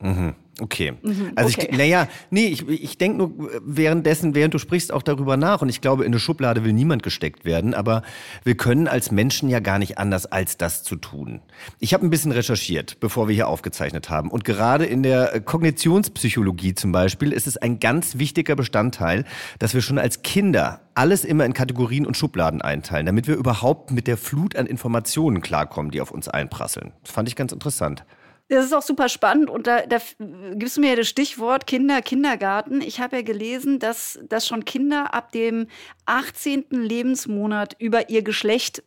Mhm. 0.00 0.34
Okay. 0.60 0.92
Mhm, 1.02 1.32
also 1.34 1.52
okay. 1.56 1.68
ich, 1.70 1.76
naja, 1.76 2.08
nee, 2.30 2.46
ich, 2.46 2.68
ich 2.68 2.96
denke 2.96 3.18
nur 3.18 3.32
währenddessen, 3.64 4.34
während 4.34 4.54
du 4.54 4.58
sprichst, 4.58 4.92
auch 4.92 5.02
darüber 5.02 5.36
nach. 5.36 5.62
Und 5.62 5.68
ich 5.68 5.80
glaube, 5.80 6.04
in 6.04 6.12
eine 6.12 6.20
Schublade 6.20 6.64
will 6.64 6.72
niemand 6.72 7.02
gesteckt 7.02 7.44
werden. 7.44 7.74
Aber 7.74 8.02
wir 8.44 8.56
können 8.56 8.86
als 8.86 9.10
Menschen 9.10 9.48
ja 9.48 9.60
gar 9.60 9.78
nicht 9.78 9.98
anders, 9.98 10.26
als 10.26 10.56
das 10.56 10.84
zu 10.84 10.96
tun. 10.96 11.40
Ich 11.80 11.92
habe 11.92 12.06
ein 12.06 12.10
bisschen 12.10 12.30
recherchiert, 12.30 13.00
bevor 13.00 13.26
wir 13.26 13.34
hier 13.34 13.48
aufgezeichnet 13.48 14.10
haben. 14.10 14.30
Und 14.30 14.44
gerade 14.44 14.86
in 14.86 15.02
der 15.02 15.40
Kognitionspsychologie 15.40 16.74
zum 16.74 16.92
Beispiel 16.92 17.32
ist 17.32 17.46
es 17.46 17.56
ein 17.56 17.80
ganz 17.80 18.18
wichtiger 18.18 18.54
Bestandteil, 18.54 19.24
dass 19.58 19.74
wir 19.74 19.82
schon 19.82 19.98
als 19.98 20.22
Kinder 20.22 20.82
alles 20.94 21.24
immer 21.24 21.44
in 21.44 21.52
Kategorien 21.52 22.06
und 22.06 22.16
Schubladen 22.16 22.62
einteilen, 22.62 23.06
damit 23.06 23.26
wir 23.26 23.34
überhaupt 23.34 23.90
mit 23.90 24.06
der 24.06 24.16
Flut 24.16 24.54
an 24.54 24.66
Informationen 24.66 25.40
klarkommen, 25.40 25.90
die 25.90 26.00
auf 26.00 26.12
uns 26.12 26.28
einprasseln. 26.28 26.92
Das 27.02 27.12
fand 27.12 27.28
ich 27.28 27.34
ganz 27.34 27.52
interessant. 27.52 28.04
Das 28.48 28.66
ist 28.66 28.74
auch 28.74 28.82
super 28.82 29.08
spannend 29.08 29.48
und 29.48 29.66
da, 29.66 29.86
da 29.86 29.98
gibst 30.18 30.76
du 30.76 30.82
mir 30.82 30.90
ja 30.90 30.96
das 30.96 31.08
Stichwort 31.08 31.66
Kinder, 31.66 32.02
Kindergarten. 32.02 32.82
Ich 32.82 33.00
habe 33.00 33.16
ja 33.16 33.22
gelesen, 33.22 33.78
dass, 33.78 34.18
dass 34.28 34.46
schon 34.46 34.66
Kinder 34.66 35.14
ab 35.14 35.32
dem 35.32 35.68
18. 36.04 36.66
Lebensmonat 36.70 37.74
über 37.78 38.10
ihr 38.10 38.22
Geschlecht 38.22 38.82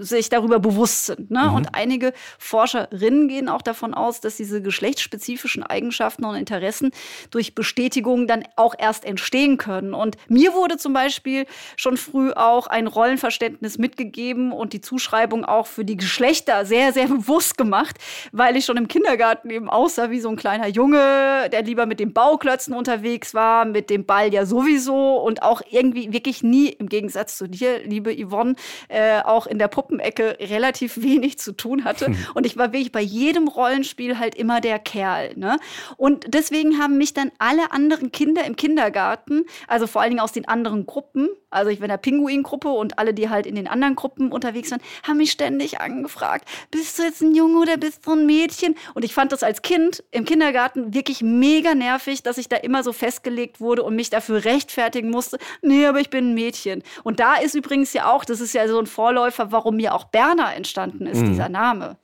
sich 0.00 0.28
darüber 0.28 0.58
bewusst 0.58 1.06
sind. 1.06 1.30
Ne? 1.30 1.44
Mhm. 1.48 1.54
Und 1.54 1.74
einige 1.74 2.12
Forscherinnen 2.38 3.28
gehen 3.28 3.48
auch 3.48 3.62
davon 3.62 3.94
aus, 3.94 4.20
dass 4.20 4.36
diese 4.36 4.62
geschlechtsspezifischen 4.62 5.62
Eigenschaften 5.62 6.24
und 6.24 6.34
Interessen 6.34 6.90
durch 7.30 7.54
Bestätigung 7.54 8.26
dann 8.26 8.44
auch 8.56 8.74
erst 8.78 9.04
entstehen 9.04 9.58
können. 9.58 9.94
Und 9.94 10.16
mir 10.28 10.54
wurde 10.54 10.78
zum 10.78 10.92
Beispiel 10.92 11.46
schon 11.76 11.96
früh 11.96 12.32
auch 12.32 12.66
ein 12.66 12.86
Rollenverständnis 12.86 13.78
mitgegeben 13.78 14.52
und 14.52 14.72
die 14.72 14.80
Zuschreibung 14.80 15.44
auch 15.44 15.66
für 15.66 15.84
die 15.84 15.96
Geschlechter 15.96 16.64
sehr, 16.64 16.92
sehr 16.92 17.06
bewusst 17.08 17.58
gemacht, 17.58 17.96
weil 18.32 18.56
ich 18.56 18.64
schon 18.64 18.76
im 18.76 18.88
Kindergarten 18.88 19.50
eben 19.50 19.68
aussah 19.68 20.10
wie 20.10 20.20
so 20.20 20.30
ein 20.30 20.36
kleiner 20.36 20.68
Junge, 20.68 21.48
der 21.52 21.62
lieber 21.62 21.86
mit 21.86 22.00
den 22.00 22.12
Bauklötzen 22.12 22.74
unterwegs 22.74 23.34
war, 23.34 23.64
mit 23.64 23.90
dem 23.90 24.06
Ball 24.06 24.32
ja 24.32 24.46
sowieso 24.46 25.16
und 25.16 25.42
auch 25.42 25.60
irgendwie 25.70 26.12
wirklich 26.12 26.42
nie, 26.42 26.68
im 26.68 26.88
Gegensatz 26.88 27.36
zu 27.36 27.48
dir, 27.48 27.84
liebe 27.84 28.14
Yvonne, 28.14 28.54
äh, 28.88 29.20
auch 29.22 29.46
in 29.46 29.58
der 29.58 29.68
Puppe 29.68 29.89
Puppenecke 29.90 30.38
relativ 30.40 30.96
wenig 31.02 31.38
zu 31.38 31.52
tun 31.52 31.84
hatte. 31.84 32.06
Hm. 32.06 32.16
Und 32.34 32.46
ich 32.46 32.56
war 32.56 32.72
wirklich 32.72 32.92
bei 32.92 33.00
jedem 33.00 33.48
Rollenspiel 33.48 34.18
halt 34.18 34.34
immer 34.34 34.60
der 34.60 34.78
Kerl. 34.78 35.36
Ne? 35.36 35.58
Und 35.96 36.32
deswegen 36.32 36.78
haben 36.78 36.96
mich 36.98 37.12
dann 37.14 37.32
alle 37.38 37.72
anderen 37.72 38.12
Kinder 38.12 38.44
im 38.44 38.56
Kindergarten, 38.56 39.44
also 39.66 39.86
vor 39.86 40.00
allen 40.00 40.10
Dingen 40.10 40.20
aus 40.20 40.32
den 40.32 40.48
anderen 40.48 40.86
Gruppen, 40.86 41.28
also 41.50 41.70
ich 41.70 41.80
war 41.80 41.86
in 41.86 41.90
der 41.90 41.96
Pinguin-Gruppe 41.98 42.68
und 42.68 42.98
alle, 42.98 43.12
die 43.12 43.28
halt 43.28 43.46
in 43.46 43.54
den 43.54 43.66
anderen 43.66 43.96
Gruppen 43.96 44.32
unterwegs 44.32 44.70
waren, 44.70 44.80
haben 45.06 45.18
mich 45.18 45.32
ständig 45.32 45.80
angefragt, 45.80 46.48
bist 46.70 46.98
du 46.98 47.02
jetzt 47.02 47.20
ein 47.20 47.34
Junge 47.34 47.58
oder 47.58 47.76
bist 47.76 48.06
du 48.06 48.12
ein 48.12 48.26
Mädchen? 48.26 48.76
Und 48.94 49.04
ich 49.04 49.14
fand 49.14 49.32
das 49.32 49.42
als 49.42 49.62
Kind 49.62 50.02
im 50.10 50.24
Kindergarten 50.24 50.94
wirklich 50.94 51.22
mega 51.22 51.74
nervig, 51.74 52.22
dass 52.22 52.38
ich 52.38 52.48
da 52.48 52.56
immer 52.56 52.82
so 52.82 52.92
festgelegt 52.92 53.60
wurde 53.60 53.82
und 53.82 53.96
mich 53.96 54.10
dafür 54.10 54.44
rechtfertigen 54.44 55.10
musste, 55.10 55.38
nee, 55.62 55.86
aber 55.86 56.00
ich 56.00 56.10
bin 56.10 56.30
ein 56.30 56.34
Mädchen. 56.34 56.82
Und 57.02 57.20
da 57.20 57.34
ist 57.36 57.54
übrigens 57.54 57.92
ja 57.92 58.12
auch, 58.12 58.24
das 58.24 58.40
ist 58.40 58.54
ja 58.54 58.66
so 58.68 58.78
ein 58.78 58.86
Vorläufer, 58.86 59.52
warum 59.52 59.76
mir 59.76 59.94
auch 59.94 60.04
Berner 60.04 60.54
entstanden 60.54 61.06
ist, 61.06 61.20
mhm. 61.20 61.30
dieser 61.30 61.48
Name. 61.48 61.96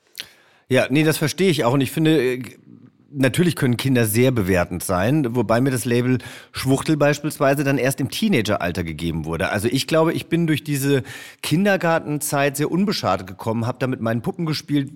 Ja, 0.69 0.87
nee, 0.91 1.05
das 1.05 1.19
verstehe 1.19 1.51
ich 1.51 1.65
auch. 1.65 1.75
Und 1.75 1.81
ich 1.81 1.93
finde, 1.93 2.21
äh, 2.21 2.43
natürlich 3.17 3.57
können 3.57 3.77
Kinder 3.77 4.05
sehr 4.05 4.31
bewertend 4.31 4.85
sein, 4.85 5.35
wobei 5.35 5.61
mir 5.61 5.71
das 5.71 5.85
Label 5.85 6.19
Schwuchtel 6.53 6.97
beispielsweise 6.97 7.65
dann 7.65 7.79
erst 7.79 8.01
im 8.01 8.11
Teenageralter 8.11 8.85
gegeben 8.85 9.25
wurde. 9.25 9.51
Also 9.51 9.69
ich 9.69 9.87
glaube, 9.87 10.13
ich 10.13 10.29
bin 10.29 10.47
durch 10.47 10.63
diese 10.63 11.03
Kindergartenzeit 11.43 12.57
sehr 12.57 12.71
unbeschadet 12.71 13.27
gekommen, 13.27 13.67
habe 13.67 13.79
da 13.79 13.87
mit 13.87 14.01
meinen 14.01 14.23
Puppen 14.23 14.47
gespielt. 14.47 14.93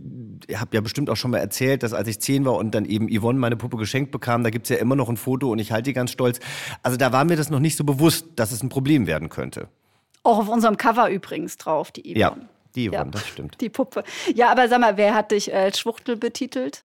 Ich 0.46 0.60
habe 0.60 0.74
ja 0.74 0.80
bestimmt 0.80 1.10
auch 1.10 1.16
schon 1.16 1.30
mal 1.30 1.38
erzählt, 1.38 1.82
dass 1.82 1.92
als 1.92 2.08
ich 2.08 2.20
zehn 2.20 2.44
war 2.44 2.56
und 2.56 2.74
dann 2.74 2.84
eben 2.84 3.08
Yvonne 3.08 3.38
meine 3.38 3.56
Puppe 3.56 3.76
geschenkt 3.76 4.10
bekam, 4.12 4.44
da 4.44 4.50
gibt's 4.50 4.68
ja 4.68 4.76
immer 4.76 4.96
noch 4.96 5.08
ein 5.08 5.16
Foto 5.16 5.50
und 5.50 5.58
ich 5.58 5.72
halte 5.72 5.90
die 5.90 5.94
ganz 5.94 6.10
stolz. 6.10 6.40
Also 6.82 6.96
da 6.96 7.12
war 7.12 7.24
mir 7.24 7.36
das 7.36 7.50
noch 7.50 7.60
nicht 7.60 7.76
so 7.76 7.84
bewusst, 7.84 8.26
dass 8.36 8.52
es 8.52 8.62
ein 8.62 8.68
Problem 8.68 9.06
werden 9.06 9.28
könnte. 9.28 9.68
Auch 10.22 10.38
auf 10.38 10.48
unserem 10.48 10.76
Cover 10.76 11.08
übrigens 11.08 11.56
drauf, 11.56 11.90
die 11.90 12.02
Yvonne. 12.02 12.18
Ja, 12.18 12.36
die 12.74 12.88
Yvonne, 12.88 12.96
ja, 12.96 13.04
das 13.04 13.26
stimmt. 13.26 13.60
Die 13.60 13.70
Puppe. 13.70 14.04
Ja, 14.34 14.50
aber 14.50 14.68
sag 14.68 14.80
mal, 14.80 14.96
wer 14.96 15.14
hat 15.14 15.30
dich 15.32 15.54
als 15.54 15.80
Schwuchtel 15.80 16.16
betitelt? 16.16 16.84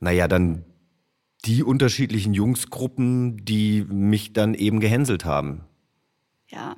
Naja, 0.00 0.28
dann 0.28 0.64
die 1.44 1.62
unterschiedlichen 1.62 2.34
Jungsgruppen, 2.34 3.44
die 3.44 3.84
mich 3.88 4.32
dann 4.32 4.54
eben 4.54 4.80
gehänselt 4.80 5.24
haben. 5.24 5.64
Ja. 6.48 6.76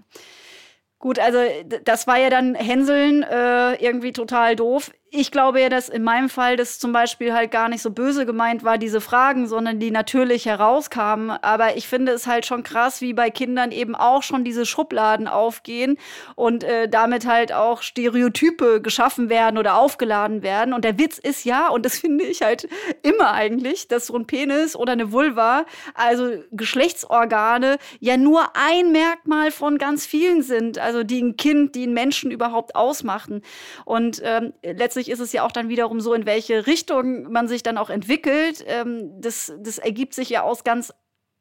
Gut, 0.99 1.19
also 1.19 1.39
das 1.85 2.07
war 2.07 2.19
ja 2.19 2.29
dann 2.29 2.55
Hänseln 2.55 3.23
äh, 3.23 3.75
irgendwie 3.83 4.13
total 4.13 4.55
doof 4.55 4.93
ich 5.13 5.33
glaube 5.33 5.61
ja, 5.61 5.69
dass 5.69 5.89
in 5.89 6.05
meinem 6.05 6.29
Fall 6.29 6.57
das 6.57 6.79
zum 6.79 6.93
Beispiel 6.93 7.33
halt 7.33 7.51
gar 7.51 7.69
nicht 7.69 7.83
so 7.83 7.91
böse 7.91 8.27
gemeint 8.27 8.63
war, 8.63 8.79
diese 8.79 9.01
Fragen, 9.01 9.49
sondern 9.49 9.81
die 9.81 9.91
natürlich 9.91 10.47
herauskamen. 10.47 11.31
Aber 11.31 11.77
ich 11.77 11.89
finde 11.89 12.13
es 12.13 12.29
halt 12.29 12.47
schon 12.47 12.63
krass, 12.63 13.01
wie 13.01 13.13
bei 13.13 13.31
Kindern 13.31 13.73
eben 13.73 13.97
auch 13.97 14.23
schon 14.23 14.45
diese 14.45 14.65
Schubladen 14.65 15.27
aufgehen 15.27 15.99
und 16.37 16.63
äh, 16.63 16.89
damit 16.89 17.27
halt 17.27 17.53
auch 17.53 17.83
Stereotype 17.83 18.81
geschaffen 18.81 19.29
werden 19.29 19.59
oder 19.59 19.75
aufgeladen 19.77 20.45
werden. 20.45 20.73
Und 20.73 20.85
der 20.85 20.97
Witz 20.97 21.19
ist 21.19 21.45
ja, 21.45 21.69
und 21.69 21.85
das 21.85 21.99
finde 22.01 22.25
ich 22.25 22.43
halt 22.43 22.69
immer 23.03 23.33
eigentlich, 23.33 23.89
dass 23.89 24.07
so 24.07 24.17
ein 24.17 24.27
Penis 24.27 24.77
oder 24.77 24.93
eine 24.93 25.11
Vulva, 25.11 25.67
also 25.95 26.31
Geschlechtsorgane, 26.53 27.79
ja 27.99 28.17
nur 28.17 28.55
ein 28.55 28.93
Merkmal 28.93 29.51
von 29.51 29.77
ganz 29.79 30.07
vielen 30.07 30.43
sind, 30.43 30.79
also 30.79 31.03
die 31.03 31.21
ein 31.21 31.37
Kind, 31.37 31.75
die 31.75 31.83
einen 31.83 31.95
Menschen 31.95 32.31
überhaupt 32.31 32.77
ausmachen. 32.77 33.43
Und 33.85 34.23
ähm, 34.25 34.53
letztlich 34.63 35.00
letztlich 35.01 35.13
ist 35.13 35.21
es 35.21 35.33
ja 35.33 35.45
auch 35.45 35.53
dann 35.53 35.69
wiederum 35.71 36.01
so, 36.01 36.13
in 36.13 36.27
welche 36.27 36.67
Richtung 36.67 37.33
man 37.33 37.49
sich 37.49 37.63
dann 37.63 37.79
auch 37.79 37.89
entwickelt. 37.89 38.63
Ähm, 38.67 39.21
das, 39.21 39.53
das 39.61 39.79
ergibt 39.79 40.15
sich 40.15 40.29
ja 40.29 40.43
aus 40.43 40.63
ganz 40.63 40.93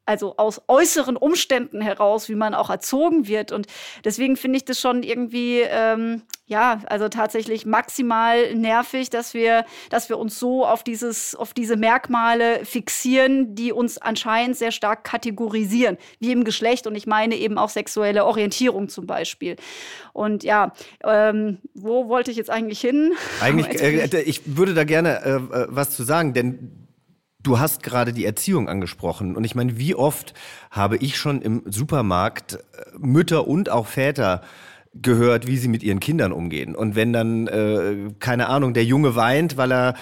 also 0.09 0.33
aus 0.37 0.59
äußeren 0.67 1.15
Umständen 1.15 1.81
heraus, 1.81 2.29
wie 2.29 2.35
man 2.35 2.55
auch 2.55 2.71
erzogen 2.71 3.27
wird. 3.27 3.51
Und 3.51 3.67
deswegen 4.03 4.37
finde 4.37 4.57
ich 4.57 4.65
das 4.65 4.79
schon 4.79 5.03
irgendwie, 5.03 5.59
ähm, 5.59 6.23
ja, 6.47 6.81
also 6.87 7.09
tatsächlich 7.09 7.67
maximal 7.67 8.55
nervig, 8.55 9.11
dass 9.11 9.35
wir, 9.35 9.65
dass 9.91 10.09
wir 10.09 10.17
uns 10.17 10.39
so 10.39 10.65
auf 10.65 10.83
dieses, 10.83 11.35
auf 11.35 11.53
diese 11.53 11.77
Merkmale 11.77 12.65
fixieren, 12.65 13.53
die 13.53 13.71
uns 13.71 13.99
anscheinend 13.99 14.57
sehr 14.57 14.71
stark 14.71 15.03
kategorisieren, 15.03 15.99
wie 16.19 16.31
im 16.31 16.43
Geschlecht. 16.43 16.87
Und 16.87 16.95
ich 16.95 17.05
meine 17.05 17.35
eben 17.35 17.59
auch 17.59 17.69
sexuelle 17.69 18.25
Orientierung 18.25 18.89
zum 18.89 19.05
Beispiel. 19.05 19.57
Und 20.11 20.43
ja, 20.43 20.73
ähm, 21.03 21.59
wo 21.75 22.09
wollte 22.09 22.31
ich 22.31 22.37
jetzt 22.37 22.49
eigentlich 22.49 22.81
hin? 22.81 23.13
Eigentlich, 23.41 23.79
äh, 23.79 24.21
ich 24.21 24.57
würde 24.57 24.73
da 24.73 24.85
gerne 24.85 25.21
äh, 25.23 25.35
äh 25.35 25.67
was 25.69 25.91
zu 25.91 26.01
sagen, 26.01 26.33
denn 26.33 26.78
Du 27.41 27.57
hast 27.57 27.83
gerade 27.83 28.11
die 28.11 28.25
Erziehung 28.25 28.67
angesprochen. 28.67 29.37
Und 29.37 29.45
ich 29.45 29.55
meine, 29.55 29.77
wie 29.77 29.95
oft 29.95 30.33
habe 30.71 30.97
ich 30.97 31.17
schon 31.17 31.41
im 31.41 31.63
Supermarkt 31.65 32.53
äh, 32.53 32.57
Mütter 32.97 33.47
und 33.47 33.69
auch 33.69 33.87
Väter 33.87 34.41
gehört, 34.93 35.47
wie 35.47 35.57
sie 35.57 35.67
mit 35.67 35.83
ihren 35.83 35.99
Kindern 35.99 36.31
umgehen. 36.31 36.75
Und 36.75 36.95
wenn 36.95 37.13
dann, 37.13 37.47
äh, 37.47 38.11
keine 38.19 38.47
Ahnung, 38.47 38.73
der 38.73 38.85
Junge 38.85 39.15
weint, 39.15 39.55
weil 39.57 39.71
er 39.71 39.93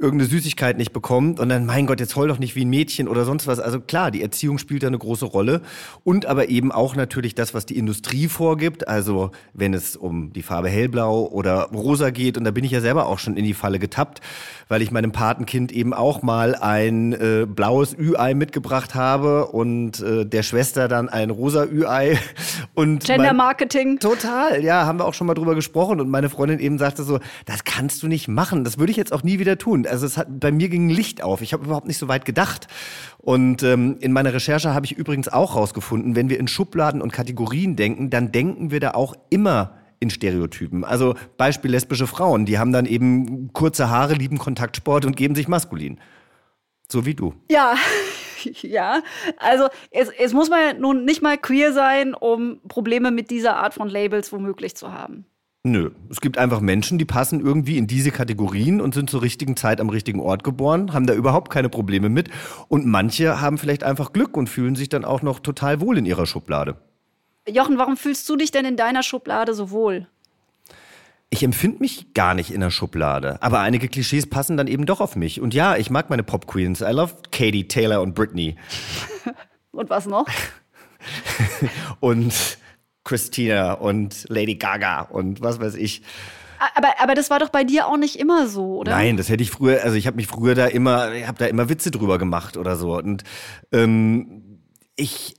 irgendeine 0.00 0.30
Süßigkeit 0.30 0.78
nicht 0.78 0.92
bekommt 0.92 1.38
und 1.40 1.50
dann, 1.50 1.66
mein 1.66 1.86
Gott, 1.86 2.00
jetzt 2.00 2.16
heul 2.16 2.28
doch 2.28 2.38
nicht 2.38 2.56
wie 2.56 2.64
ein 2.64 2.70
Mädchen 2.70 3.06
oder 3.06 3.26
sonst 3.26 3.46
was. 3.46 3.60
Also 3.60 3.80
klar, 3.80 4.10
die 4.10 4.22
Erziehung 4.22 4.56
spielt 4.56 4.82
da 4.82 4.86
eine 4.86 4.98
große 4.98 5.26
Rolle 5.26 5.60
und 6.04 6.24
aber 6.24 6.48
eben 6.48 6.72
auch 6.72 6.96
natürlich 6.96 7.34
das, 7.34 7.52
was 7.52 7.66
die 7.66 7.76
Industrie 7.76 8.26
vorgibt. 8.26 8.88
Also 8.88 9.30
wenn 9.52 9.74
es 9.74 9.96
um 9.96 10.32
die 10.32 10.42
Farbe 10.42 10.70
hellblau 10.70 11.26
oder 11.26 11.64
rosa 11.72 12.10
geht 12.10 12.38
und 12.38 12.44
da 12.44 12.50
bin 12.50 12.64
ich 12.64 12.70
ja 12.70 12.80
selber 12.80 13.06
auch 13.06 13.18
schon 13.18 13.36
in 13.36 13.44
die 13.44 13.52
Falle 13.52 13.78
getappt, 13.78 14.22
weil 14.68 14.80
ich 14.80 14.90
meinem 14.90 15.12
Patenkind 15.12 15.70
eben 15.70 15.92
auch 15.92 16.22
mal 16.22 16.54
ein 16.54 17.12
äh, 17.12 17.46
blaues 17.46 17.94
Ü-Ei 17.98 18.32
mitgebracht 18.32 18.94
habe 18.94 19.48
und 19.48 20.00
äh, 20.00 20.24
der 20.24 20.42
Schwester 20.42 20.88
dann 20.88 21.10
ein 21.10 21.28
rosa 21.28 21.64
Ü-Ei 21.64 22.18
und 22.74 23.04
Gender 23.04 23.34
Marketing. 23.34 23.98
Total, 23.98 24.29
ja, 24.60 24.86
haben 24.86 24.98
wir 24.98 25.04
auch 25.04 25.14
schon 25.14 25.26
mal 25.26 25.34
drüber 25.34 25.54
gesprochen 25.54 26.00
und 26.00 26.08
meine 26.08 26.30
Freundin 26.30 26.58
eben 26.58 26.78
sagte 26.78 27.02
so, 27.02 27.20
das 27.44 27.64
kannst 27.64 28.02
du 28.02 28.08
nicht 28.08 28.28
machen, 28.28 28.64
das 28.64 28.78
würde 28.78 28.90
ich 28.90 28.96
jetzt 28.96 29.12
auch 29.12 29.22
nie 29.22 29.38
wieder 29.38 29.58
tun 29.58 29.80
also 29.90 30.06
es 30.06 30.16
hat 30.16 30.40
bei 30.40 30.52
mir 30.52 30.68
ging 30.68 30.88
Licht 30.88 31.22
auf. 31.22 31.42
Ich 31.42 31.52
habe 31.52 31.64
überhaupt 31.64 31.86
nicht 31.86 31.98
so 31.98 32.08
weit 32.08 32.24
gedacht. 32.24 32.68
Und 33.18 33.62
ähm, 33.62 33.96
in 34.00 34.12
meiner 34.12 34.32
Recherche 34.32 34.72
habe 34.72 34.86
ich 34.86 34.92
übrigens 34.92 35.28
auch 35.28 35.54
rausgefunden, 35.56 36.16
wenn 36.16 36.30
wir 36.30 36.38
in 36.38 36.48
Schubladen 36.48 37.02
und 37.02 37.12
Kategorien 37.12 37.76
denken, 37.76 38.10
dann 38.10 38.32
denken 38.32 38.70
wir 38.70 38.80
da 38.80 38.92
auch 38.92 39.14
immer 39.28 39.74
in 39.98 40.08
Stereotypen. 40.08 40.84
Also 40.84 41.14
Beispiel 41.36 41.70
lesbische 41.70 42.06
Frauen, 42.06 42.46
die 42.46 42.58
haben 42.58 42.72
dann 42.72 42.86
eben 42.86 43.52
kurze 43.52 43.90
Haare, 43.90 44.14
lieben 44.14 44.38
Kontaktsport 44.38 45.04
und 45.04 45.16
geben 45.16 45.34
sich 45.34 45.48
maskulin. 45.48 46.00
So 46.88 47.04
wie 47.04 47.14
du. 47.14 47.34
Ja. 47.50 47.74
Ja, 48.62 49.02
also 49.38 49.68
es, 49.90 50.08
es 50.18 50.32
muss 50.32 50.50
man 50.50 50.80
nun 50.80 51.04
nicht 51.04 51.22
mal 51.22 51.38
queer 51.38 51.72
sein, 51.72 52.14
um 52.14 52.60
Probleme 52.68 53.10
mit 53.10 53.30
dieser 53.30 53.56
Art 53.56 53.74
von 53.74 53.88
Labels 53.88 54.32
womöglich 54.32 54.76
zu 54.76 54.92
haben. 54.92 55.24
Nö, 55.62 55.90
es 56.08 56.22
gibt 56.22 56.38
einfach 56.38 56.60
Menschen, 56.60 56.96
die 56.96 57.04
passen 57.04 57.40
irgendwie 57.40 57.76
in 57.76 57.86
diese 57.86 58.10
Kategorien 58.10 58.80
und 58.80 58.94
sind 58.94 59.10
zur 59.10 59.20
richtigen 59.20 59.56
Zeit 59.56 59.80
am 59.80 59.90
richtigen 59.90 60.20
Ort 60.20 60.42
geboren, 60.42 60.94
haben 60.94 61.06
da 61.06 61.12
überhaupt 61.12 61.50
keine 61.50 61.68
Probleme 61.68 62.08
mit. 62.08 62.30
Und 62.68 62.86
manche 62.86 63.42
haben 63.42 63.58
vielleicht 63.58 63.84
einfach 63.84 64.14
Glück 64.14 64.38
und 64.38 64.48
fühlen 64.48 64.74
sich 64.74 64.88
dann 64.88 65.04
auch 65.04 65.20
noch 65.20 65.38
total 65.38 65.82
wohl 65.82 65.98
in 65.98 66.06
ihrer 66.06 66.24
Schublade. 66.24 66.76
Jochen, 67.46 67.76
warum 67.76 67.98
fühlst 67.98 68.26
du 68.28 68.36
dich 68.36 68.52
denn 68.52 68.64
in 68.64 68.76
deiner 68.76 69.02
Schublade 69.02 69.52
so 69.52 69.70
wohl? 69.70 70.06
Ich 71.32 71.44
empfinde 71.44 71.78
mich 71.78 72.12
gar 72.12 72.34
nicht 72.34 72.50
in 72.50 72.60
der 72.60 72.70
Schublade, 72.70 73.40
aber 73.40 73.60
einige 73.60 73.88
Klischees 73.88 74.28
passen 74.28 74.56
dann 74.56 74.66
eben 74.66 74.84
doch 74.84 75.00
auf 75.00 75.14
mich. 75.14 75.40
Und 75.40 75.54
ja, 75.54 75.76
ich 75.76 75.88
mag 75.88 76.10
meine 76.10 76.24
Pop 76.24 76.48
Queens. 76.48 76.80
I 76.80 76.90
love 76.90 77.14
Katie, 77.30 77.68
Taylor 77.68 78.02
und 78.02 78.16
Britney. 78.16 78.56
und 79.70 79.90
was 79.90 80.06
noch? 80.06 80.26
und 82.00 82.58
Christina 83.04 83.74
und 83.74 84.26
Lady 84.28 84.56
Gaga 84.56 85.02
und 85.02 85.40
was 85.40 85.60
weiß 85.60 85.76
ich. 85.76 86.02
Aber, 86.74 86.88
aber 87.00 87.14
das 87.14 87.30
war 87.30 87.38
doch 87.38 87.48
bei 87.48 87.64
dir 87.64 87.86
auch 87.86 87.96
nicht 87.96 88.16
immer 88.16 88.46
so, 88.48 88.78
oder? 88.78 88.92
Nein, 88.92 89.16
das 89.16 89.28
hätte 89.28 89.42
ich 89.42 89.50
früher, 89.50 89.82
also 89.82 89.96
ich 89.96 90.06
habe 90.06 90.16
mich 90.16 90.26
früher 90.26 90.54
da 90.54 90.66
immer, 90.66 91.12
ich 91.12 91.26
habe 91.26 91.38
da 91.38 91.46
immer 91.46 91.68
Witze 91.68 91.90
drüber 91.90 92.18
gemacht 92.18 92.56
oder 92.56 92.76
so. 92.76 92.96
Und 92.96 93.24
ähm, 93.72 94.60
ich 94.96 95.36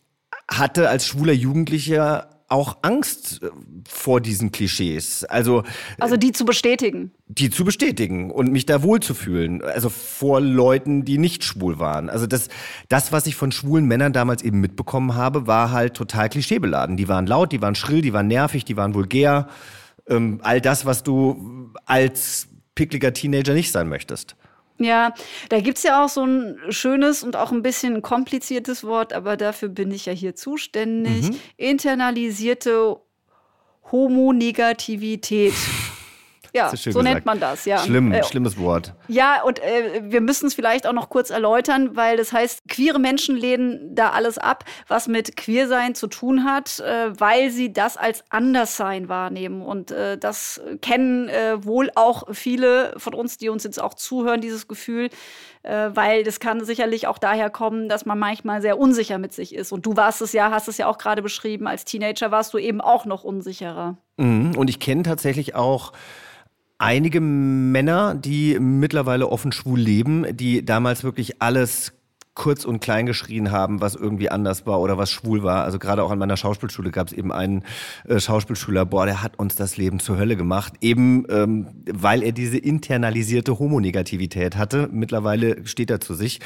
hatte 0.50 0.90
als 0.90 1.06
schwuler 1.06 1.34
Jugendlicher 1.34 2.41
auch 2.52 2.78
Angst 2.82 3.42
äh, 3.42 3.50
vor 3.88 4.22
diesen 4.22 4.52
Klischees. 4.52 5.24
Also, 5.24 5.64
also 6.00 6.18
die 6.18 6.32
zu 6.32 6.46
bestätigen. 6.46 7.12
Die 7.28 7.50
zu 7.50 7.64
bestätigen 7.64 8.30
und 8.30 8.52
mich 8.52 8.66
da 8.66 8.84
wohlzufühlen. 8.84 9.62
Also 9.64 9.90
vor 9.90 10.42
Leuten, 10.42 11.06
die 11.06 11.18
nicht 11.18 11.44
schwul 11.44 11.80
waren. 11.80 12.10
Also 12.10 12.28
das, 12.28 12.50
das, 12.90 13.12
was 13.12 13.26
ich 13.26 13.36
von 13.36 13.52
schwulen 13.52 13.86
Männern 13.86 14.12
damals 14.14 14.44
eben 14.44 14.60
mitbekommen 14.60 15.16
habe, 15.16 15.48
war 15.48 15.72
halt 15.72 15.94
total 15.94 16.30
klischeebeladen. 16.30 16.98
Die 16.98 17.08
waren 17.08 17.26
laut, 17.26 17.52
die 17.52 17.62
waren 17.62 17.76
schrill, 17.76 18.02
die 18.02 18.14
waren 18.14 18.28
nervig, 18.28 18.66
die 18.66 18.76
waren 18.76 18.94
vulgär. 18.94 19.48
Ähm, 20.08 20.40
all 20.44 20.60
das, 20.60 20.86
was 20.86 21.04
du 21.04 21.72
als 21.86 22.48
pickliger 22.76 23.14
Teenager 23.14 23.54
nicht 23.54 23.72
sein 23.72 23.88
möchtest. 23.88 24.36
Ja, 24.84 25.14
da 25.50 25.60
gibt 25.60 25.78
es 25.78 25.84
ja 25.84 26.04
auch 26.04 26.10
so 26.10 26.26
ein 26.26 26.58
schönes 26.70 27.24
und 27.24 27.36
auch 27.36 27.52
ein 27.52 27.62
bisschen 27.62 28.02
kompliziertes 28.02 28.84
Wort, 28.84 29.14
aber 29.14 29.38
dafür 29.38 29.70
bin 29.70 29.92
ich 29.92 30.06
ja 30.06 30.14
hier 30.14 30.36
zuständig. 30.36 31.30
Mhm. 31.30 31.40
Internalisierte 31.58 32.98
Homonegativität. 33.92 35.54
Ja, 36.54 36.70
so 36.76 36.90
gesagt. 36.90 37.04
nennt 37.06 37.26
man 37.26 37.40
das, 37.40 37.64
ja. 37.64 37.78
Schlimm, 37.78 38.12
äh, 38.12 38.26
schlimmes 38.26 38.58
Wort. 38.58 38.94
Ja, 39.12 39.44
und 39.44 39.60
äh, 39.60 40.04
wir 40.06 40.22
müssen 40.22 40.48
es 40.48 40.54
vielleicht 40.54 40.88
auch 40.88 40.94
noch 40.94 41.10
kurz 41.10 41.32
erläutern, 41.32 41.98
weil 41.98 42.16
das 42.16 42.32
heißt, 42.32 42.70
queere 42.70 42.98
Menschen 42.98 43.36
lehnen 43.36 43.94
da 43.94 44.12
alles 44.12 44.38
ab, 44.38 44.64
was 44.88 45.10
mit 45.10 45.36
Queersein 45.36 45.96
zu 45.96 46.08
tun 46.08 46.46
hat, 46.46 46.80
äh, 46.80 47.20
weil 47.20 47.52
sie 47.52 47.74
das 47.74 47.98
als 47.98 48.24
Anderssein 48.30 49.10
wahrnehmen. 49.10 49.64
Und 49.64 49.92
äh, 49.92 50.18
das 50.18 50.62
kennen 50.82 51.28
äh, 51.28 51.62
wohl 51.66 51.92
auch 51.96 52.24
viele 52.32 52.94
von 52.96 53.14
uns, 53.14 53.38
die 53.38 53.50
uns 53.50 53.66
jetzt 53.66 53.82
auch 53.82 53.96
zuhören, 53.96 54.40
dieses 54.40 54.70
Gefühl, 54.70 55.10
äh, 55.64 55.90
weil 55.94 56.24
das 56.24 56.40
kann 56.40 56.64
sicherlich 56.64 57.06
auch 57.08 57.18
daher 57.18 57.50
kommen, 57.50 57.90
dass 57.90 58.06
man 58.06 58.18
manchmal 58.18 58.62
sehr 58.62 58.80
unsicher 58.80 59.18
mit 59.18 59.34
sich 59.34 59.54
ist. 59.54 59.74
Und 59.74 59.86
du 59.86 59.98
warst 59.98 60.22
es 60.22 60.32
ja, 60.32 60.52
hast 60.52 60.70
es 60.70 60.78
ja 60.78 60.88
auch 60.88 60.98
gerade 60.98 61.22
beschrieben, 61.22 61.68
als 61.68 61.84
Teenager 61.84 62.32
warst 62.32 62.54
du 62.54 62.60
eben 62.60 62.80
auch 62.80 63.04
noch 63.04 63.26
unsicherer. 63.26 63.98
Mhm. 64.16 64.56
Und 64.56 64.70
ich 64.70 64.80
kenne 64.80 65.04
tatsächlich 65.04 65.54
auch 65.54 65.92
einige 66.82 67.22
Männer, 67.22 68.16
die 68.16 68.60
mittlerweile 68.60 69.30
offen 69.30 69.52
schwul 69.52 69.80
leben, 69.80 70.26
die 70.36 70.66
damals 70.66 71.04
wirklich 71.04 71.42
alles 71.42 71.94
kurz 72.34 72.64
und 72.64 72.80
klein 72.80 73.06
geschrien 73.06 73.52
haben, 73.52 73.82
was 73.82 73.94
irgendwie 73.94 74.30
anders 74.30 74.66
war 74.66 74.80
oder 74.80 74.98
was 74.98 75.12
schwul 75.12 75.44
war. 75.44 75.64
Also 75.64 75.80
gerade 75.80 76.02
auch 76.02 76.12
an 76.12 76.18
meiner 76.18 76.38
Schauspielschule 76.38 76.90
gab 76.90 77.08
es 77.08 77.14
eben 77.14 77.32
einen 77.32 77.64
äh, 78.08 78.20
Schauspielschüler, 78.20 78.86
boah, 78.86 79.06
der 79.06 79.22
hat 79.22 79.38
uns 79.38 79.56
das 79.56 79.78
Leben 79.78 80.00
zur 80.00 80.18
Hölle 80.18 80.38
gemacht, 80.38 80.74
eben 80.82 81.26
ähm, 81.30 81.68
weil 81.92 82.24
er 82.24 82.32
diese 82.32 82.58
internalisierte 82.58 83.60
Homonegativität 83.60 84.56
hatte. 84.56 84.90
Mittlerweile 84.92 85.68
steht 85.68 85.92
er 85.92 86.00
zu 86.00 86.14
sich. 86.14 86.40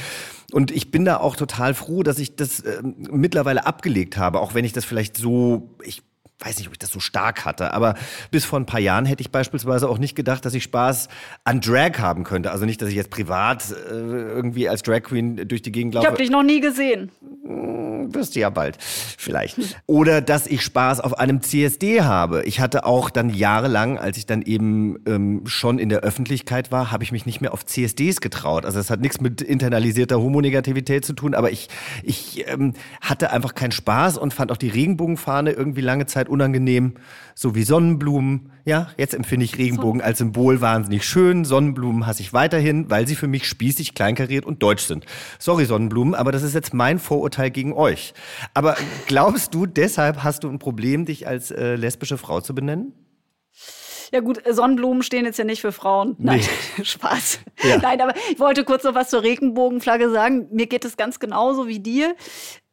Und 0.52 0.72
ich 0.72 0.90
bin 0.90 1.06
da 1.06 1.18
auch 1.18 1.36
total 1.36 1.74
froh, 1.76 2.02
dass 2.02 2.18
ich 2.18 2.36
das 2.36 2.62
äh, 2.62 2.82
mittlerweile 3.12 3.68
abgelegt 3.68 4.18
habe, 4.18 4.40
auch 4.40 4.56
wenn 4.56 4.66
ich 4.66 4.74
das 4.74 4.86
vielleicht 4.86 5.18
so, 5.18 5.76
ich 5.84 6.02
weiß 6.40 6.58
nicht, 6.58 6.68
ob 6.68 6.74
ich 6.74 6.80
das 6.80 6.90
so 6.90 7.00
stark 7.00 7.46
hatte, 7.46 7.74
aber 7.74 7.96
bis 8.30 8.46
vor 8.46 8.60
ein 8.60 8.66
paar 8.66 8.80
Jahren 8.80 9.06
hätte 9.06 9.22
ich 9.22 9.32
beispielsweise 9.32 9.90
auch 9.90 9.98
nicht 9.98 10.16
gedacht, 10.16 10.46
dass 10.46 10.54
ich 10.54 10.64
Spaß 10.64 11.08
an 11.44 11.62
Drag 11.62 11.98
haben 12.00 12.24
könnte. 12.24 12.52
Also 12.52 12.66
nicht, 12.66 12.82
dass 12.82 12.90
ich 12.90 12.96
jetzt 12.96 13.10
privat 13.10 13.64
äh, 13.72 13.94
irgendwie 13.94 14.68
als 14.68 14.84
Drag 14.84 15.02
Queen 15.02 15.48
durch 15.48 15.62
die 15.62 15.72
Gegend 15.72 15.94
laufe. 15.94 16.06
Ich 16.06 16.08
habe 16.08 16.18
dich 16.18 16.30
noch 16.30 16.44
nie 16.44 16.60
gesehen. 16.60 17.12
wirst 18.14 18.36
du 18.36 18.42
ja 18.42 18.50
bald. 18.50 18.78
Vielleicht. 18.82 19.58
Oder 19.86 20.22
dass 20.22 20.46
ich 20.48 20.62
Spaß 20.62 21.00
auf 21.00 21.18
einem 21.18 21.42
CSD 21.42 22.02
habe. 22.02 22.44
Ich 22.44 22.60
hatte 22.60 22.86
auch 22.86 23.10
dann 23.10 23.30
jahrelang, 23.30 23.98
als 23.98 24.18
ich 24.18 24.26
dann 24.26 24.42
eben 24.42 24.98
ähm, 25.08 25.44
schon 25.46 25.80
in 25.80 25.90
der 25.90 26.00
Öffentlichkeit 26.00 26.72
war, 26.72 26.92
habe 26.92 27.04
ich 27.04 27.12
mich 27.12 27.26
nicht 27.26 27.42
mehr 27.42 27.54
auf 27.54 27.66
CSDs 27.66 28.22
getraut. 28.22 28.66
Also 28.66 28.80
es 28.80 28.90
hat 28.90 29.00
nichts 29.00 29.22
mit 29.22 29.42
internalisierter 29.42 30.20
Homonegativität 30.20 31.06
zu 31.06 31.14
tun, 31.14 31.34
aber 31.34 31.52
ich, 31.52 31.70
ich 32.04 32.46
ähm, 32.48 32.74
hatte 33.02 33.32
einfach 33.32 33.56
keinen 33.56 33.72
Spaß 33.72 34.18
und 34.18 34.34
fand 34.34 34.52
auch 34.52 34.58
die 34.58 34.70
Regenbogenfahne 34.70 35.52
irgendwie 35.52 35.82
lange 35.82 36.06
Zeit 36.06 36.25
unangenehm. 36.30 36.96
So 37.34 37.56
wie 37.56 37.64
Sonnenblumen. 37.64 38.52
Ja, 38.66 38.90
jetzt 38.98 39.14
empfinde 39.14 39.46
ich 39.46 39.58
Regenbogen 39.58 40.02
als 40.02 40.18
Symbol 40.18 40.62
wahnsinnig 40.62 41.06
schön. 41.06 41.46
Sonnenblumen 41.46 42.08
hasse 42.08 42.22
ich 42.22 42.34
weiterhin, 42.34 42.90
weil 42.90 43.08
sie 43.08 43.16
für 43.16 43.28
mich 43.28 43.48
spießig, 43.48 43.94
kleinkariert 43.94 44.46
und 44.46 44.64
deutsch 44.64 44.84
sind. 44.84 45.06
Sorry, 45.38 45.66
Sonnenblumen, 45.66 46.16
aber 46.16 46.32
das 46.32 46.44
ist 46.44 46.56
jetzt 46.56 46.74
mein 46.74 46.98
Vorurteil 47.00 47.52
gegen 47.52 47.74
euch. 47.74 48.14
Aber 48.54 48.76
glaubst 49.08 49.54
du, 49.54 49.66
deshalb 49.66 50.24
hast 50.24 50.44
du 50.44 50.50
ein 50.50 50.60
Problem, 50.60 51.06
dich 51.06 51.28
als 51.28 51.52
äh, 51.52 51.76
lesbische 51.76 52.18
Frau 52.18 52.42
zu 52.42 52.56
benennen? 52.56 52.94
Ja 54.12 54.22
gut, 54.22 54.42
Sonnenblumen 54.50 55.04
stehen 55.04 55.26
jetzt 55.26 55.38
ja 55.38 55.46
nicht 55.46 55.62
für 55.62 55.72
Frauen. 55.72 56.16
Nein, 56.20 56.42
nee. 56.78 56.84
Spaß. 56.86 57.40
Ja. 57.64 57.78
Nein, 57.78 58.02
aber 58.02 58.14
ich 58.32 58.40
wollte 58.40 58.64
kurz 58.64 58.84
noch 58.84 58.96
was 58.96 59.10
zur 59.10 59.24
Regenbogenflagge 59.24 60.10
sagen. 60.10 60.48
Mir 60.52 60.68
geht 60.68 60.86
es 60.86 60.98
ganz 60.98 61.20
genauso 61.20 61.68
wie 61.68 61.80
dir. 61.80 62.16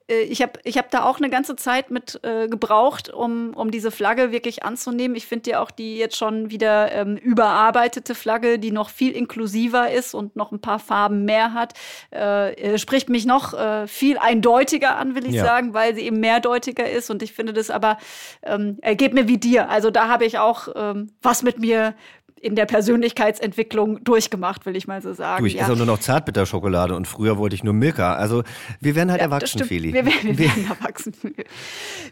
Äh, 0.08 0.22
ich 0.22 0.42
habe 0.42 0.52
ich 0.64 0.78
hab 0.78 0.90
da 0.90 1.04
auch 1.04 1.18
eine 1.18 1.30
ganze 1.30 1.56
Zeit 1.56 1.90
mit 1.90 2.20
äh, 2.22 2.48
gebraucht, 2.48 3.12
um, 3.12 3.54
um 3.54 3.70
diese 3.70 3.90
Flagge 3.90 4.32
wirklich 4.32 4.64
anzunehmen. 4.64 5.16
Ich 5.16 5.26
finde 5.26 5.50
ja 5.50 5.60
auch 5.60 5.70
die 5.70 5.96
jetzt 5.96 6.16
schon 6.16 6.50
wieder 6.50 6.92
ähm, 6.92 7.16
überarbeitete 7.16 8.14
Flagge, 8.14 8.58
die 8.58 8.70
noch 8.70 8.90
viel 8.90 9.12
inklusiver 9.12 9.90
ist 9.90 10.14
und 10.14 10.36
noch 10.36 10.52
ein 10.52 10.60
paar 10.60 10.78
Farben 10.78 11.24
mehr 11.24 11.54
hat, 11.54 11.74
äh, 12.12 12.52
äh 12.52 12.78
spricht 12.78 13.08
mich 13.08 13.26
noch 13.26 13.54
äh, 13.54 13.86
viel 13.86 14.18
eindeutiger 14.18 14.96
an, 14.96 15.14
will 15.14 15.26
ich 15.26 15.34
ja. 15.34 15.44
sagen, 15.44 15.74
weil 15.74 15.94
sie 15.94 16.02
eben 16.02 16.20
mehrdeutiger 16.20 16.88
ist. 16.88 17.10
Und 17.10 17.22
ich 17.22 17.32
finde 17.32 17.52
das 17.52 17.70
aber, 17.70 17.98
ähm, 18.42 18.78
geht 18.96 19.14
mir 19.14 19.28
wie 19.28 19.38
dir. 19.38 19.68
Also 19.68 19.90
da 19.90 20.08
habe 20.08 20.24
ich 20.24 20.38
auch 20.38 20.68
ähm, 20.74 21.12
was 21.22 21.42
mit 21.42 21.58
mir 21.58 21.94
in 22.42 22.56
der 22.56 22.66
Persönlichkeitsentwicklung 22.66 24.02
durchgemacht, 24.02 24.66
will 24.66 24.74
ich 24.74 24.88
mal 24.88 25.00
so 25.00 25.12
sagen. 25.12 25.42
Du, 25.42 25.46
ich 25.46 25.54
ja. 25.54 25.62
esse 25.62 25.72
auch 25.72 25.76
nur 25.76 25.86
noch 25.86 26.00
Zartbitterschokolade 26.00 26.96
und 26.96 27.06
früher 27.06 27.38
wollte 27.38 27.54
ich 27.54 27.62
nur 27.62 27.72
Milka. 27.72 28.14
Also 28.14 28.42
wir 28.80 28.96
werden 28.96 29.12
halt 29.12 29.20
ja, 29.20 29.26
erwachsen, 29.26 29.64
Feli. 29.64 29.92
Wir, 29.92 30.04
wir, 30.04 30.12
wir 30.24 30.38
werden 30.38 30.68
erwachsen. 30.68 31.14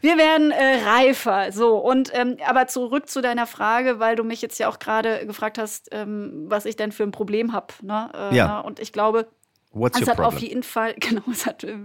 Wir 0.00 0.16
werden 0.16 0.52
äh, 0.52 0.88
reifer. 0.88 1.50
So, 1.50 1.76
und 1.78 2.12
ähm, 2.14 2.36
aber 2.46 2.68
zurück 2.68 3.08
zu 3.08 3.20
deiner 3.20 3.48
Frage, 3.48 3.98
weil 3.98 4.14
du 4.14 4.22
mich 4.22 4.40
jetzt 4.40 4.58
ja 4.60 4.68
auch 4.68 4.78
gerade 4.78 5.26
gefragt 5.26 5.58
hast, 5.58 5.88
ähm, 5.90 6.44
was 6.46 6.64
ich 6.64 6.76
denn 6.76 6.92
für 6.92 7.02
ein 7.02 7.10
Problem 7.10 7.52
habe. 7.52 7.74
Ne? 7.82 8.08
Äh, 8.30 8.36
ja. 8.36 8.60
Und 8.60 8.78
ich 8.78 8.92
glaube, 8.92 9.26
What's 9.72 10.00
es 10.00 10.08
hat 10.08 10.16
problem? 10.16 10.34
auf 10.34 10.42
jeden 10.42 10.62
Fall, 10.62 10.94
genau, 10.98 11.22
es 11.30 11.46
hat 11.46 11.64
äh, 11.64 11.76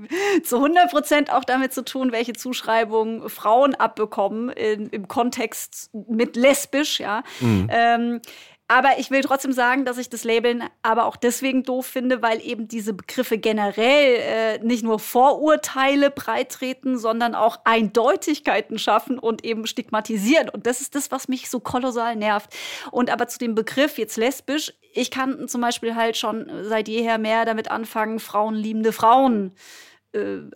zu 0.44 0.58
100 0.58 0.90
Prozent 0.92 1.32
auch 1.32 1.44
damit 1.44 1.74
zu 1.74 1.84
tun, 1.84 2.12
welche 2.12 2.34
Zuschreibungen 2.34 3.30
Frauen 3.30 3.76
abbekommen 3.76 4.50
in, 4.50 4.88
im 4.88 5.08
Kontext 5.08 5.92
mit 5.94 6.36
lesbisch, 6.36 7.00
ja. 7.00 7.24
Mhm. 7.40 7.68
Ähm, 7.70 8.22
aber 8.68 8.98
ich 8.98 9.12
will 9.12 9.22
trotzdem 9.22 9.52
sagen, 9.52 9.86
dass 9.86 10.00
ich 10.00 10.10
das 10.10 10.24
Labeln 10.24 10.64
aber 10.82 11.06
auch 11.06 11.18
deswegen 11.18 11.62
doof 11.64 11.86
finde, 11.86 12.24
weil 12.24 12.42
eben 12.42 12.68
diese 12.68 12.94
Begriffe 12.94 13.38
generell 13.38 14.16
äh, 14.16 14.60
nicht 14.60 14.84
nur 14.84 14.98
Vorurteile 14.98 16.10
breitreten, 16.10 16.98
sondern 16.98 17.36
auch 17.36 17.60
Eindeutigkeiten 17.64 18.80
schaffen 18.80 19.20
und 19.20 19.46
eben 19.46 19.68
stigmatisieren. 19.68 20.50
Und 20.50 20.66
das 20.66 20.82
ist 20.82 20.96
das, 20.96 21.12
was 21.12 21.28
mich 21.28 21.50
so 21.50 21.60
kolossal 21.60 22.16
nervt. 22.16 22.56
Und 22.90 23.12
aber 23.12 23.28
zu 23.28 23.38
dem 23.38 23.54
Begriff 23.54 24.00
jetzt 24.00 24.18
lesbisch, 24.18 24.74
ich 24.94 25.12
kann 25.12 25.48
zum 25.48 25.62
Beispiel 25.62 25.96
halt 25.96 26.18
schon 26.18 26.50
seit 26.64 26.88
jeher 26.88 27.20
mehr 27.20 27.46
damit 27.46 27.70
anfangen, 27.70 28.20
frauenliebende 28.20 28.94
Frauen 28.94 29.52
äh, 29.52 29.86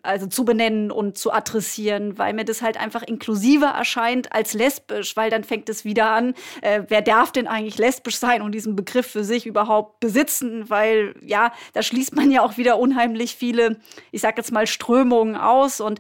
also 0.02 0.28
zu 0.28 0.46
benennen 0.46 0.92
und 0.92 1.18
zu 1.18 1.32
adressieren, 1.32 2.18
weil 2.18 2.34
mir 2.34 2.46
das 2.46 2.62
halt 2.62 2.80
einfach 2.80 3.04
inklusiver 3.04 3.68
erscheint 3.68 4.32
als 4.34 4.54
lesbisch, 4.54 5.16
weil 5.16 5.30
dann 5.30 5.44
fängt 5.44 5.70
es 5.70 5.86
wieder 5.86 6.12
an, 6.12 6.34
äh, 6.62 6.84
wer 6.88 7.02
darf 7.02 7.32
denn 7.32 7.48
eigentlich 7.48 7.78
lesbisch 7.78 8.18
sein 8.18 8.42
und 8.42 8.54
diesen 8.54 8.76
Begriff 8.76 9.08
für 9.08 9.24
sich 9.24 9.46
überhaupt 9.46 10.00
besitzen, 10.00 10.70
weil 10.70 11.16
ja, 11.22 11.52
da 11.74 11.82
schließt 11.82 12.16
man 12.16 12.32
ja 12.32 12.42
auch 12.42 12.58
wieder 12.58 12.80
unheimlich 12.80 13.36
viele, 13.36 13.78
ich 14.12 14.22
sag 14.22 14.38
jetzt 14.38 14.52
mal, 14.52 14.68
Strömungen 14.68 15.36
aus 15.36 15.82
und 15.82 16.00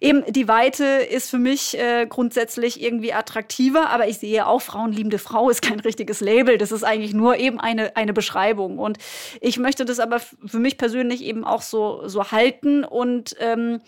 eben 0.00 0.24
die 0.32 0.48
Weite 0.48 0.84
ist 0.84 1.30
für 1.30 1.38
mich 1.38 1.78
äh, 1.78 2.06
grundsätzlich 2.08 2.82
irgendwie 2.82 3.12
attraktiver, 3.12 3.90
aber 3.90 4.08
ich 4.08 4.18
sehe 4.18 4.46
auch 4.46 4.62
Frauenliebende 4.62 5.18
Frau 5.18 5.50
ist 5.50 5.62
kein 5.62 5.80
richtiges 5.80 6.20
Label. 6.20 6.58
Das 6.58 6.72
ist 6.72 6.84
eigentlich 6.84 7.14
nur 7.14 7.36
eben 7.36 7.60
eine, 7.60 7.96
eine 7.96 8.12
Beschreibung. 8.12 8.78
Und 8.78 8.98
ich 9.40 9.58
möchte 9.58 9.84
das 9.84 10.00
aber 10.00 10.20
für 10.20 10.58
mich 10.58 10.78
persönlich 10.78 11.22
eben 11.22 11.44
auch 11.44 11.62
so, 11.62 12.06
so 12.06 12.30
halten 12.30 12.84
und 12.84 13.36
ähm, 13.40 13.80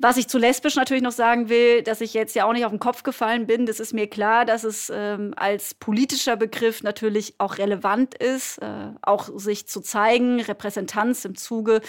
was 0.00 0.16
ich 0.16 0.28
zu 0.28 0.38
lesbisch 0.38 0.76
natürlich 0.76 1.02
noch 1.02 1.12
sagen 1.12 1.48
will, 1.48 1.82
dass 1.82 2.00
ich 2.00 2.14
jetzt 2.14 2.36
ja 2.36 2.44
auch 2.44 2.52
nicht 2.52 2.64
auf 2.64 2.70
den 2.70 2.78
Kopf 2.78 3.02
gefallen 3.02 3.48
bin, 3.48 3.66
das 3.66 3.80
ist 3.80 3.92
mir 3.92 4.06
klar, 4.06 4.44
dass 4.44 4.62
es 4.62 4.92
ähm, 4.94 5.34
als 5.36 5.74
politischer 5.74 6.36
Begriff 6.36 6.84
natürlich 6.84 7.34
auch 7.38 7.58
relevant 7.58 8.14
ist, 8.14 8.58
äh, 8.58 8.92
auch 9.02 9.28
sich 9.34 9.66
zu 9.66 9.80
zeigen, 9.80 10.40
Repräsentanz 10.40 11.24
im 11.24 11.34
Zuge 11.34 11.80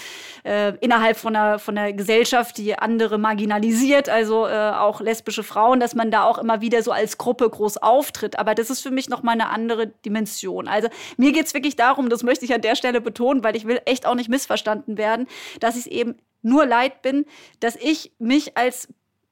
äh, 0.44 0.74
innerhalb 0.80 1.18
von 1.18 1.36
einer, 1.36 1.60
von 1.60 1.78
einer 1.78 1.94
Gesellschaft, 1.94 2.58
die 2.58 2.76
andere 2.80 3.20
marginalisiert, 3.20 4.10
also 4.10 4.48
äh, 4.48 4.72
auch 4.72 5.02
lesbische 5.02 5.44
Frauen, 5.44 5.80
dass 5.80 5.94
man 5.94 6.10
da 6.10 6.24
auch 6.24 6.40
immer 6.40 6.62
wieder 6.62 6.82
so 6.82 6.92
als 6.92 7.20
Gruppe 7.20 7.48
groß 7.48 7.78
auftritt. 7.78 8.40
Aber 8.40 8.56
das 8.56 8.72
ist 8.72 8.82
für 8.82 8.92
mich 8.92 9.10
noch 9.10 9.22
mal 9.22 9.34
eine 9.34 9.50
andere 9.50 9.86
Dimension. 9.86 10.68
Also 10.68 10.88
mir 11.18 11.32
geht's 11.32 11.54
wirklich 11.54 11.76
darum, 11.76 12.10
das 12.10 12.24
möchte 12.24 12.44
ich 12.46 12.56
an 12.56 12.62
der 12.62 12.76
Stelle 12.76 13.02
betonen, 13.02 13.44
weil 13.44 13.56
ich 13.56 13.68
will 13.68 13.80
echt 13.86 14.08
auch 14.08 14.16
nicht 14.16 14.30
missverstanden 14.30 14.98
werden, 14.98 15.28
dass 15.60 15.76
ich 15.76 15.86
es 15.86 15.88
eben 15.88 16.16
nur 16.42 16.66
leid 16.66 17.02
bin, 17.02 17.26
dass 17.60 17.76
ich 17.76 18.14
mich 18.20 18.58
als 18.58 18.88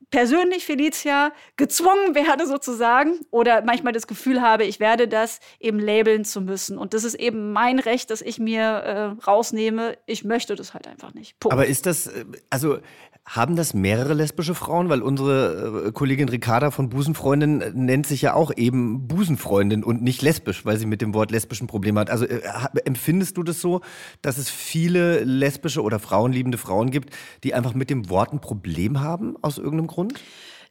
persönlich 0.09 0.65
Felicia 0.65 1.31
gezwungen 1.57 2.15
werde 2.15 2.47
sozusagen 2.47 3.19
oder 3.31 3.61
manchmal 3.63 3.93
das 3.93 4.07
Gefühl 4.07 4.41
habe, 4.41 4.63
ich 4.63 4.79
werde 4.79 5.07
das 5.07 5.39
eben 5.59 5.79
labeln 5.79 6.23
zu 6.23 6.41
müssen. 6.41 6.77
Und 6.77 6.93
das 6.93 7.03
ist 7.03 7.15
eben 7.15 7.51
mein 7.51 7.79
Recht, 7.79 8.09
dass 8.09 8.21
ich 8.21 8.39
mir 8.39 8.61
äh, 8.61 9.03
rausnehme. 9.25 9.97
Ich 10.05 10.23
möchte 10.23 10.55
das 10.55 10.73
halt 10.73 10.87
einfach 10.87 11.13
nicht. 11.13 11.39
Punkt. 11.39 11.53
Aber 11.53 11.65
ist 11.65 11.85
das, 11.85 12.07
äh, 12.07 12.25
also 12.49 12.79
haben 13.27 13.57
das 13.57 13.73
mehrere 13.73 14.13
lesbische 14.13 14.55
Frauen? 14.55 14.87
Weil 14.87 15.01
unsere 15.01 15.87
äh, 15.87 15.91
Kollegin 15.91 16.29
Ricarda 16.29 16.71
von 16.71 16.89
Busenfreundin 16.89 17.61
äh, 17.61 17.71
nennt 17.73 18.07
sich 18.07 18.21
ja 18.21 18.33
auch 18.33 18.51
eben 18.55 19.07
Busenfreundin 19.07 19.83
und 19.83 20.01
nicht 20.01 20.21
lesbisch, 20.21 20.65
weil 20.65 20.77
sie 20.77 20.85
mit 20.85 21.01
dem 21.01 21.13
Wort 21.13 21.31
lesbischen 21.31 21.67
Probleme 21.67 21.99
hat. 21.99 22.09
Also 22.09 22.25
äh, 22.25 22.39
empfindest 22.85 23.35
du 23.35 23.43
das 23.43 23.59
so, 23.59 23.81
dass 24.21 24.37
es 24.37 24.49
viele 24.49 25.25
lesbische 25.25 25.81
oder 25.81 25.99
frauenliebende 25.99 26.57
Frauen 26.57 26.89
gibt, 26.89 27.13
die 27.43 27.53
einfach 27.53 27.73
mit 27.73 27.89
dem 27.89 28.09
Wort 28.09 28.31
ein 28.31 28.39
Problem 28.39 29.01
haben 29.01 29.35
aus 29.41 29.57
irgendeinem 29.57 29.87
Grund? 29.87 29.96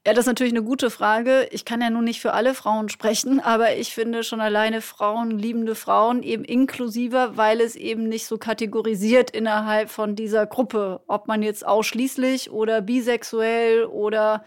Ja, 0.07 0.13
das 0.13 0.21
ist 0.21 0.27
natürlich 0.27 0.53
eine 0.53 0.63
gute 0.63 0.89
Frage. 0.89 1.49
Ich 1.51 1.65
kann 1.65 1.81
ja 1.81 1.91
nun 1.91 2.05
nicht 2.05 2.21
für 2.21 2.33
alle 2.33 2.55
Frauen 2.55 2.89
sprechen, 2.89 3.41
aber 3.45 3.77
ich 3.77 3.93
finde 3.93 4.23
schon 4.23 4.41
alleine 4.41 4.81
Frauen, 4.81 5.37
liebende 5.37 5.75
Frauen 5.75 6.23
eben 6.23 6.45
inklusiver, 6.45 7.37
weil 7.37 7.61
es 7.61 7.75
eben 7.75 8.09
nicht 8.09 8.27
so 8.27 8.39
kategorisiert 8.39 9.33
innerhalb 9.33 9.91
von 9.91 10.15
dieser 10.15 10.47
Gruppe, 10.47 11.01
ob 11.09 11.27
man 11.27 11.43
jetzt 11.43 11.67
ausschließlich 11.67 12.53
oder 12.53 12.83
bisexuell 12.83 13.85
oder 13.85 14.45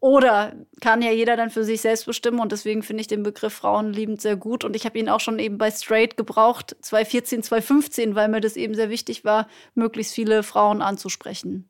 oder 0.00 0.54
kann 0.80 1.00
ja 1.00 1.12
jeder 1.12 1.36
dann 1.36 1.50
für 1.50 1.62
sich 1.62 1.80
selbst 1.80 2.06
bestimmen 2.06 2.40
und 2.40 2.50
deswegen 2.50 2.82
finde 2.82 3.02
ich 3.02 3.06
den 3.06 3.22
Begriff 3.22 3.52
frauenliebend 3.52 4.20
sehr 4.20 4.34
gut 4.34 4.64
und 4.64 4.74
ich 4.74 4.84
habe 4.84 4.98
ihn 4.98 5.08
auch 5.08 5.20
schon 5.20 5.38
eben 5.38 5.58
bei 5.58 5.70
Straight 5.70 6.16
gebraucht, 6.16 6.74
2014, 6.80 7.44
2015, 7.44 8.14
weil 8.16 8.28
mir 8.28 8.40
das 8.40 8.56
eben 8.56 8.74
sehr 8.74 8.90
wichtig 8.90 9.24
war, 9.24 9.46
möglichst 9.76 10.12
viele 10.12 10.42
Frauen 10.42 10.82
anzusprechen 10.82 11.68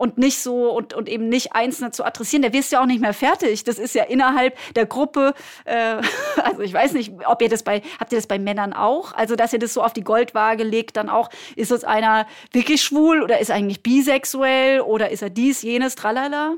und 0.00 0.16
nicht 0.16 0.38
so 0.38 0.70
und, 0.70 0.94
und 0.94 1.10
eben 1.10 1.28
nicht 1.28 1.52
Einzelne 1.52 1.90
zu 1.90 2.04
adressieren. 2.04 2.42
Da 2.42 2.54
wirst 2.54 2.72
du 2.72 2.76
ja 2.76 2.82
auch 2.82 2.86
nicht 2.86 3.02
mehr 3.02 3.12
fertig. 3.12 3.64
Das 3.64 3.78
ist 3.78 3.94
ja 3.94 4.04
innerhalb 4.04 4.56
der 4.72 4.86
Gruppe, 4.86 5.34
äh, 5.66 5.96
also 6.42 6.62
ich 6.62 6.72
weiß 6.72 6.94
nicht, 6.94 7.12
ob 7.26 7.42
ihr 7.42 7.50
das 7.50 7.62
bei, 7.62 7.82
habt 7.98 8.10
ihr 8.10 8.16
das 8.16 8.26
bei 8.26 8.38
Männern 8.38 8.72
auch? 8.72 9.12
Also, 9.12 9.36
dass 9.36 9.52
ihr 9.52 9.58
das 9.58 9.74
so 9.74 9.82
auf 9.82 9.92
die 9.92 10.02
Goldwaage 10.02 10.64
legt, 10.64 10.96
dann 10.96 11.10
auch, 11.10 11.28
ist 11.54 11.70
das 11.70 11.84
einer 11.84 12.26
wirklich 12.50 12.80
schwul 12.80 13.22
oder 13.22 13.40
ist 13.40 13.50
eigentlich 13.50 13.82
bisexuell 13.82 14.80
oder 14.80 15.10
ist 15.10 15.20
er 15.20 15.28
dies, 15.28 15.60
jenes, 15.60 15.96
tralala? 15.96 16.54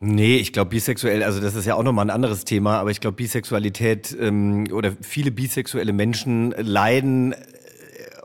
Nee, 0.00 0.38
ich 0.38 0.54
glaube 0.54 0.70
bisexuell, 0.70 1.22
also 1.22 1.40
das 1.40 1.54
ist 1.54 1.66
ja 1.66 1.74
auch 1.74 1.82
nochmal 1.82 2.06
ein 2.06 2.10
anderes 2.10 2.46
Thema, 2.46 2.78
aber 2.78 2.90
ich 2.90 3.00
glaube 3.00 3.16
Bisexualität 3.16 4.16
ähm, 4.18 4.66
oder 4.72 4.96
viele 5.02 5.30
bisexuelle 5.30 5.92
Menschen 5.92 6.52
leiden 6.52 7.32
äh, 7.32 7.36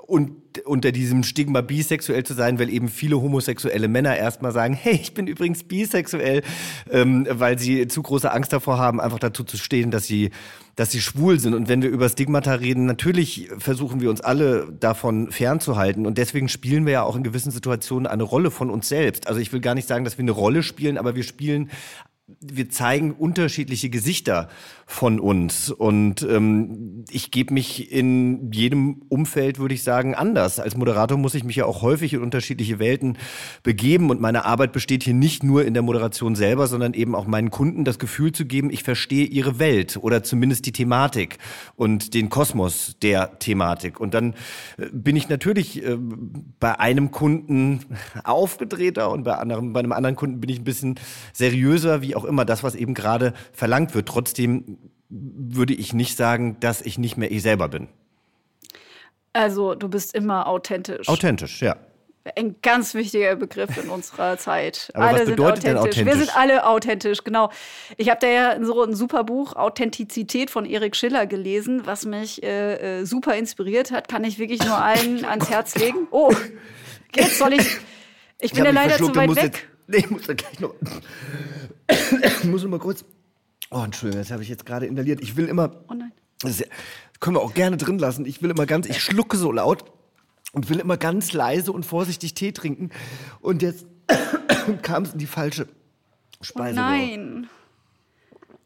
und 0.07 0.46
unter 0.65 0.91
diesem 0.91 1.23
Stigma 1.23 1.61
bisexuell 1.61 2.23
zu 2.23 2.33
sein, 2.33 2.59
weil 2.59 2.69
eben 2.69 2.89
viele 2.89 3.21
homosexuelle 3.21 3.87
Männer 3.87 4.15
erstmal 4.15 4.51
sagen, 4.51 4.73
hey, 4.73 4.95
ich 4.95 5.13
bin 5.13 5.27
übrigens 5.27 5.63
bisexuell, 5.63 6.43
ähm, 6.91 7.27
weil 7.29 7.59
sie 7.59 7.87
zu 7.87 8.01
große 8.01 8.31
Angst 8.31 8.53
davor 8.53 8.77
haben, 8.77 8.99
einfach 8.99 9.19
dazu 9.19 9.43
zu 9.43 9.57
stehen, 9.57 9.91
dass 9.91 10.05
sie 10.05 10.31
dass 10.75 10.91
sie 10.91 11.01
schwul 11.01 11.39
sind. 11.39 11.55
Und 11.55 11.69
wenn 11.69 11.81
wir 11.81 11.89
über 11.89 12.07
Stigmata 12.07 12.53
reden, 12.53 12.85
natürlich 12.85 13.49
versuchen 13.57 13.99
wir 13.99 14.11
uns 14.11 14.21
alle 14.21 14.71
davon 14.79 15.31
fernzuhalten. 15.31 16.05
Und 16.05 16.19
deswegen 16.19 16.49
spielen 16.49 16.85
wir 16.85 16.93
ja 16.93 17.01
auch 17.01 17.15
in 17.15 17.23
gewissen 17.23 17.51
Situationen 17.51 18.05
eine 18.05 18.21
Rolle 18.21 18.51
von 18.51 18.69
uns 18.69 18.87
selbst. 18.87 19.27
Also 19.27 19.39
ich 19.39 19.51
will 19.51 19.59
gar 19.59 19.73
nicht 19.73 19.87
sagen, 19.87 20.05
dass 20.05 20.19
wir 20.19 20.23
eine 20.23 20.31
Rolle 20.31 20.61
spielen, 20.61 20.99
aber 20.99 21.15
wir 21.15 21.23
spielen 21.23 21.71
wir 22.41 22.69
zeigen 22.69 23.13
unterschiedliche 23.13 23.89
Gesichter 23.89 24.49
von 24.89 25.19
uns. 25.19 25.69
Und 25.69 26.21
ähm, 26.23 27.03
ich 27.11 27.29
gebe 27.29 27.53
mich 27.53 27.91
in 27.91 28.53
jedem 28.53 29.01
Umfeld, 29.09 29.59
würde 29.59 29.73
ich 29.73 29.83
sagen, 29.83 30.15
anders. 30.15 30.61
Als 30.61 30.77
Moderator 30.77 31.17
muss 31.17 31.35
ich 31.35 31.43
mich 31.43 31.57
ja 31.57 31.65
auch 31.65 31.81
häufig 31.81 32.13
in 32.13 32.21
unterschiedliche 32.21 32.79
Welten 32.79 33.17
begeben. 33.63 34.09
Und 34.09 34.21
meine 34.21 34.45
Arbeit 34.45 34.71
besteht 34.71 35.03
hier 35.03 35.13
nicht 35.13 35.43
nur 35.43 35.65
in 35.65 35.73
der 35.73 35.83
Moderation 35.83 36.35
selber, 36.35 36.67
sondern 36.67 36.93
eben 36.93 37.15
auch 37.15 37.27
meinen 37.27 37.51
Kunden 37.51 37.83
das 37.83 37.99
Gefühl 37.99 38.31
zu 38.31 38.45
geben, 38.45 38.71
ich 38.71 38.83
verstehe 38.83 39.25
ihre 39.25 39.59
Welt 39.59 39.99
oder 40.01 40.23
zumindest 40.23 40.65
die 40.65 40.71
Thematik 40.71 41.37
und 41.75 42.13
den 42.13 42.29
Kosmos 42.29 42.95
der 43.01 43.39
Thematik. 43.39 43.99
Und 43.99 44.13
dann 44.13 44.35
äh, 44.77 44.85
bin 44.93 45.17
ich 45.17 45.27
natürlich 45.27 45.83
äh, 45.83 45.97
bei 46.61 46.79
einem 46.79 47.11
Kunden 47.11 47.81
aufgedrehter 48.23 49.11
und 49.11 49.23
bei, 49.25 49.33
anderen, 49.33 49.73
bei 49.73 49.81
einem 49.81 49.91
anderen 49.91 50.15
Kunden 50.15 50.39
bin 50.39 50.49
ich 50.49 50.59
ein 50.59 50.63
bisschen 50.63 50.95
seriöser, 51.33 52.01
wie 52.01 52.15
auch 52.15 52.23
immer 52.23 52.45
das, 52.45 52.63
was 52.63 52.73
eben 52.73 52.93
gerade 52.93 53.33
verlangt 53.51 53.93
wird. 53.93 54.07
Trotzdem 54.07 54.76
würde 55.09 55.73
ich 55.73 55.93
nicht 55.93 56.17
sagen, 56.17 56.57
dass 56.59 56.81
ich 56.81 56.97
nicht 56.97 57.17
mehr 57.17 57.31
ich 57.31 57.41
selber 57.41 57.69
bin. 57.69 57.87
Also 59.33 59.75
du 59.75 59.87
bist 59.87 60.15
immer 60.15 60.47
authentisch. 60.47 61.07
Authentisch, 61.07 61.61
ja. 61.61 61.75
Ein 62.35 62.55
ganz 62.61 62.93
wichtiger 62.93 63.35
Begriff 63.35 63.77
in 63.81 63.89
unserer 63.89 64.37
Zeit. 64.37 64.89
Aber 64.93 65.05
alle 65.05 65.19
was 65.19 65.25
bedeutet 65.29 65.61
sind 65.61 65.77
authentisch. 65.77 65.95
denn 65.95 66.05
authentisch? 66.05 66.05
Wir 66.05 66.25
sind 66.25 66.37
alle 66.37 66.67
authentisch, 66.67 67.23
genau. 67.23 67.51
Ich 67.95 68.09
habe 68.09 68.19
da 68.19 68.27
ja 68.27 68.65
so 68.65 68.83
ein 68.83 68.95
super 68.95 69.23
Buch 69.23 69.55
Authentizität 69.55 70.49
von 70.49 70.65
Erik 70.65 70.95
Schiller 70.95 71.25
gelesen, 71.25 71.83
was 71.85 72.05
mich 72.05 72.43
äh, 72.43 73.01
äh, 73.01 73.05
super 73.05 73.35
inspiriert 73.35 73.91
hat. 73.91 74.09
Kann 74.09 74.23
ich 74.23 74.39
wirklich 74.39 74.65
nur 74.65 74.77
allen 74.77 75.23
ans 75.23 75.49
Herz 75.49 75.75
legen. 75.75 76.07
Oh, 76.11 76.33
jetzt 77.15 77.37
soll 77.37 77.53
ich. 77.53 77.77
Ich 78.39 78.51
bin 78.51 78.65
ja 78.65 78.71
leider 78.71 78.97
zu 78.97 79.15
weit 79.15 79.35
weg. 79.35 79.43
Jetzt, 79.43 79.63
nee, 79.87 79.97
ich 79.97 80.09
muss 80.09 80.23
da 80.23 80.33
gleich 80.33 80.59
noch. 80.59 80.73
ich 82.23 82.43
muss 82.43 82.63
noch 82.63 82.69
mal 82.69 82.79
kurz. 82.79 83.05
Oh, 83.69 83.81
Entschuldigung, 83.83 84.21
das 84.21 84.31
habe 84.31 84.43
ich 84.43 84.49
jetzt 84.49 84.65
gerade 84.65 84.85
inhaliert. 84.85 85.21
Ich 85.21 85.35
will 85.35 85.47
immer. 85.47 85.83
Oh 85.89 85.93
nein. 85.93 86.11
Das 86.41 86.63
können 87.19 87.35
wir 87.35 87.41
auch 87.41 87.53
gerne 87.53 87.77
drin 87.77 87.99
lassen. 87.99 88.25
Ich 88.25 88.41
will 88.41 88.49
immer 88.49 88.65
ganz. 88.65 88.87
Ich 88.87 89.01
schlucke 89.01 89.37
so 89.37 89.51
laut 89.51 89.85
und 90.53 90.69
will 90.69 90.79
immer 90.79 90.97
ganz 90.97 91.33
leise 91.33 91.71
und 91.71 91.85
vorsichtig 91.85 92.33
Tee 92.33 92.51
trinken. 92.51 92.91
Und 93.41 93.61
jetzt 93.61 93.85
kam 94.81 95.03
es 95.03 95.13
in 95.13 95.19
die 95.19 95.27
falsche 95.27 95.67
Speiseröhre. 96.41 96.87
Oh 96.87 96.89
nein. 96.89 97.49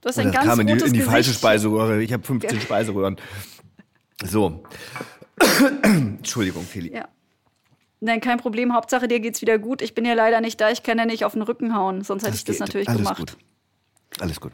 Du 0.01 0.09
hast 0.09 0.17
ein 0.17 0.27
das 0.27 0.35
ganz 0.35 0.47
kam 0.47 0.59
in 0.59 0.67
die, 0.67 0.85
in 0.85 0.93
die 0.93 1.01
falsche. 1.01 1.33
Speiseröhre. 1.33 2.01
Ich 2.01 2.11
habe 2.11 2.23
15 2.23 2.55
ja. 2.55 2.61
Speiseröhren. 2.61 3.17
So. 4.23 4.63
Entschuldigung, 5.83 6.63
Feli. 6.63 6.93
Ja. 6.93 7.07
Nein, 7.99 8.19
kein 8.19 8.39
Problem. 8.39 8.73
Hauptsache, 8.73 9.07
dir 9.07 9.19
geht's 9.19 9.41
wieder 9.41 9.59
gut. 9.59 9.81
Ich 9.83 9.93
bin 9.93 10.05
ja 10.05 10.15
leider 10.15 10.41
nicht 10.41 10.59
da. 10.59 10.71
Ich 10.71 10.81
kann 10.81 10.97
ja 10.97 11.05
nicht 11.05 11.23
auf 11.23 11.33
den 11.33 11.43
Rücken 11.43 11.75
hauen. 11.75 12.03
Sonst 12.03 12.23
hätte 12.23 12.31
das 12.31 12.39
ich 12.39 12.45
das 12.45 12.59
natürlich 12.59 12.89
Alles 12.89 13.01
gemacht. 13.01 13.19
Gut. 13.19 13.37
Alles 14.19 14.41
gut. 14.41 14.53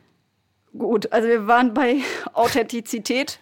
Gut, 0.76 1.12
also 1.12 1.28
wir 1.28 1.48
waren 1.48 1.74
bei 1.74 2.02
Authentizität. 2.34 3.40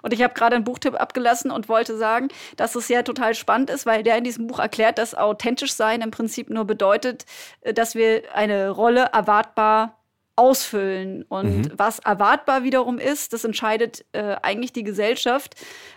Und 0.00 0.12
ich 0.12 0.22
habe 0.22 0.34
gerade 0.34 0.54
einen 0.54 0.64
Buchtipp 0.64 0.94
abgelassen 0.94 1.50
und 1.50 1.68
wollte 1.68 1.96
sagen, 1.96 2.28
dass 2.56 2.76
es 2.76 2.88
ja 2.88 3.02
total 3.02 3.34
spannend 3.34 3.68
ist, 3.68 3.84
weil 3.84 4.04
der 4.04 4.16
in 4.16 4.22
diesem 4.22 4.46
Buch 4.46 4.60
erklärt, 4.60 4.96
dass 4.98 5.14
authentisch 5.16 5.72
sein 5.72 6.02
im 6.02 6.12
Prinzip 6.12 6.50
nur 6.50 6.64
bedeutet, 6.64 7.26
äh, 7.62 7.74
dass 7.74 7.94
wir 7.94 8.22
eine 8.32 8.70
Rolle 8.70 9.10
erwartbar 9.12 9.97
ausfüllen. 10.38 11.24
Und 11.28 11.58
mhm. 11.58 11.72
was 11.76 11.98
erwartbar 11.98 12.62
wiederum 12.62 12.98
ist, 12.98 13.32
das 13.32 13.44
entscheidet 13.44 14.04
äh, 14.12 14.36
eigentlich 14.40 14.72
die 14.72 14.84
Gesellschaft. 14.84 15.56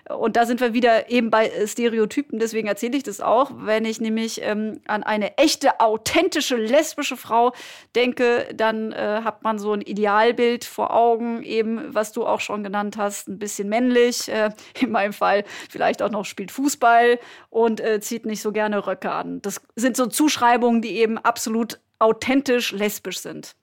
Und 0.10 0.36
da 0.36 0.47
sind 0.47 0.60
wir 0.60 0.73
wieder 0.73 1.12
eben 1.12 1.30
bei 1.30 1.47
äh, 1.47 1.67
Stereotypen. 1.67 2.39
Deswegen 2.39 2.67
erzähle 2.67 2.97
ich 2.97 3.04
das 3.04 3.21
auch. 3.21 3.51
Wenn 3.56 3.86
ich 3.86 4.01
nämlich 4.01 4.41
ähm, 4.41 4.82
an 4.88 5.04
eine 5.04 5.38
echte, 5.38 5.80
authentische, 5.80 6.56
lesbische 6.56 7.17
Frau 7.17 7.54
denke, 7.95 8.47
dann 8.56 8.91
äh, 8.91 9.21
hat 9.23 9.43
man 9.43 9.60
so 9.60 9.73
ein 9.73 9.82
Idealbild 9.82 10.65
vor 10.65 10.91
Augen, 10.91 11.43
eben, 11.43 11.93
was 11.93 12.12
du 12.12 12.25
auch 12.25 12.39
schon 12.39 12.63
genannt 12.63 12.97
hast, 12.97 13.30
ein 13.30 13.38
bisschen 13.38 13.69
männlich. 13.69 14.27
Äh, 14.27 14.49
in 14.82 14.91
meinem 14.91 15.13
Fall 15.13 15.43
vielleicht 15.69 16.01
auch 16.01 16.10
noch 16.10 16.25
spielt 16.25 16.51
Fußball 16.51 17.19
und 17.51 17.80
äh, 17.80 18.01
zieht 18.01 18.25
nicht 18.25 18.41
so 18.41 18.51
gerne 18.51 18.88
Röcke 18.88 19.12
an. 19.12 19.39
Das 19.43 19.62
sind 19.75 19.95
so 19.95 20.08
Zuschreibungen, 20.08 20.82
die 20.82 20.97
eben 20.97 21.19
absolut 21.19 21.80
authentisch 21.99 22.71
lesbisch 22.71 23.19
sind. 23.19 23.56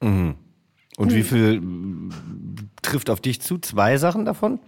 Mhm. 0.00 0.36
Und 0.96 1.10
hm. 1.10 1.16
wie 1.16 1.22
viel 1.22 1.62
trifft 2.82 3.10
auf 3.10 3.20
dich 3.20 3.40
zu? 3.40 3.58
Zwei 3.58 3.96
Sachen 3.96 4.24
davon? 4.24 4.60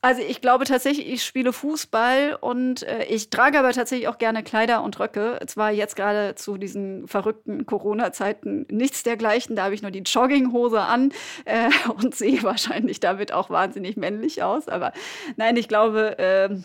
Also 0.00 0.22
ich 0.22 0.40
glaube 0.40 0.64
tatsächlich, 0.64 1.08
ich 1.08 1.24
spiele 1.24 1.52
Fußball 1.52 2.38
und 2.40 2.84
äh, 2.84 3.04
ich 3.06 3.30
trage 3.30 3.58
aber 3.58 3.72
tatsächlich 3.72 4.06
auch 4.06 4.18
gerne 4.18 4.44
Kleider 4.44 4.84
und 4.84 5.00
Röcke. 5.00 5.40
Zwar 5.46 5.72
jetzt 5.72 5.96
gerade 5.96 6.36
zu 6.36 6.56
diesen 6.56 7.08
verrückten 7.08 7.66
Corona-Zeiten 7.66 8.64
nichts 8.70 9.02
dergleichen, 9.02 9.56
da 9.56 9.64
habe 9.64 9.74
ich 9.74 9.82
nur 9.82 9.90
die 9.90 10.02
Jogginghose 10.02 10.80
an 10.80 11.10
äh, 11.46 11.68
und 11.96 12.14
sehe 12.14 12.44
wahrscheinlich 12.44 13.00
damit 13.00 13.32
auch 13.32 13.50
wahnsinnig 13.50 13.96
männlich 13.96 14.44
aus. 14.44 14.68
Aber 14.68 14.92
nein, 15.36 15.56
ich 15.56 15.66
glaube, 15.66 16.16
äh, 16.18 16.56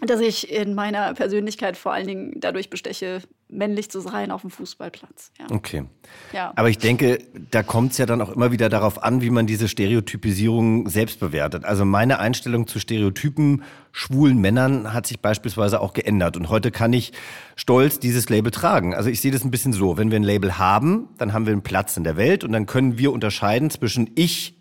dass 0.00 0.20
ich 0.20 0.50
in 0.50 0.74
meiner 0.74 1.12
Persönlichkeit 1.12 1.76
vor 1.76 1.92
allen 1.92 2.06
Dingen 2.06 2.40
dadurch 2.40 2.70
besteche, 2.70 3.20
männlich 3.52 3.90
zu 3.90 4.00
sein 4.00 4.30
auf 4.30 4.40
dem 4.40 4.50
Fußballplatz. 4.50 5.32
Ja. 5.38 5.46
Okay. 5.50 5.84
Ja. 6.32 6.52
Aber 6.56 6.70
ich 6.70 6.78
denke, 6.78 7.18
da 7.50 7.62
kommt 7.62 7.92
es 7.92 7.98
ja 7.98 8.06
dann 8.06 8.20
auch 8.20 8.30
immer 8.30 8.50
wieder 8.50 8.68
darauf 8.68 9.02
an, 9.02 9.20
wie 9.20 9.30
man 9.30 9.46
diese 9.46 9.68
Stereotypisierung 9.68 10.88
selbst 10.88 11.20
bewertet. 11.20 11.64
Also 11.64 11.84
meine 11.84 12.18
Einstellung 12.18 12.66
zu 12.66 12.78
Stereotypen 12.80 13.62
schwulen 13.92 14.38
Männern 14.38 14.92
hat 14.92 15.06
sich 15.06 15.20
beispielsweise 15.20 15.80
auch 15.80 15.92
geändert. 15.92 16.36
Und 16.36 16.48
heute 16.48 16.70
kann 16.70 16.92
ich 16.92 17.12
stolz 17.54 17.98
dieses 18.00 18.28
Label 18.28 18.50
tragen. 18.50 18.94
Also 18.94 19.10
ich 19.10 19.20
sehe 19.20 19.30
das 19.30 19.44
ein 19.44 19.50
bisschen 19.50 19.72
so, 19.72 19.98
wenn 19.98 20.10
wir 20.10 20.18
ein 20.18 20.24
Label 20.24 20.58
haben, 20.58 21.10
dann 21.18 21.32
haben 21.32 21.46
wir 21.46 21.52
einen 21.52 21.62
Platz 21.62 21.96
in 21.96 22.04
der 22.04 22.16
Welt 22.16 22.44
und 22.44 22.52
dann 22.52 22.66
können 22.66 22.98
wir 22.98 23.12
unterscheiden 23.12 23.70
zwischen 23.70 24.10
ich, 24.14 24.58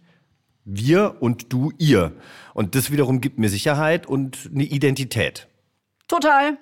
wir 0.66 1.18
und 1.22 1.52
du, 1.54 1.72
ihr. 1.78 2.14
Und 2.54 2.76
das 2.76 2.92
wiederum 2.92 3.22
gibt 3.22 3.40
mir 3.40 3.50
Sicherheit 3.50 4.06
und 4.06 4.50
eine 4.54 4.64
Identität. 4.64 5.48
Total. 6.08 6.58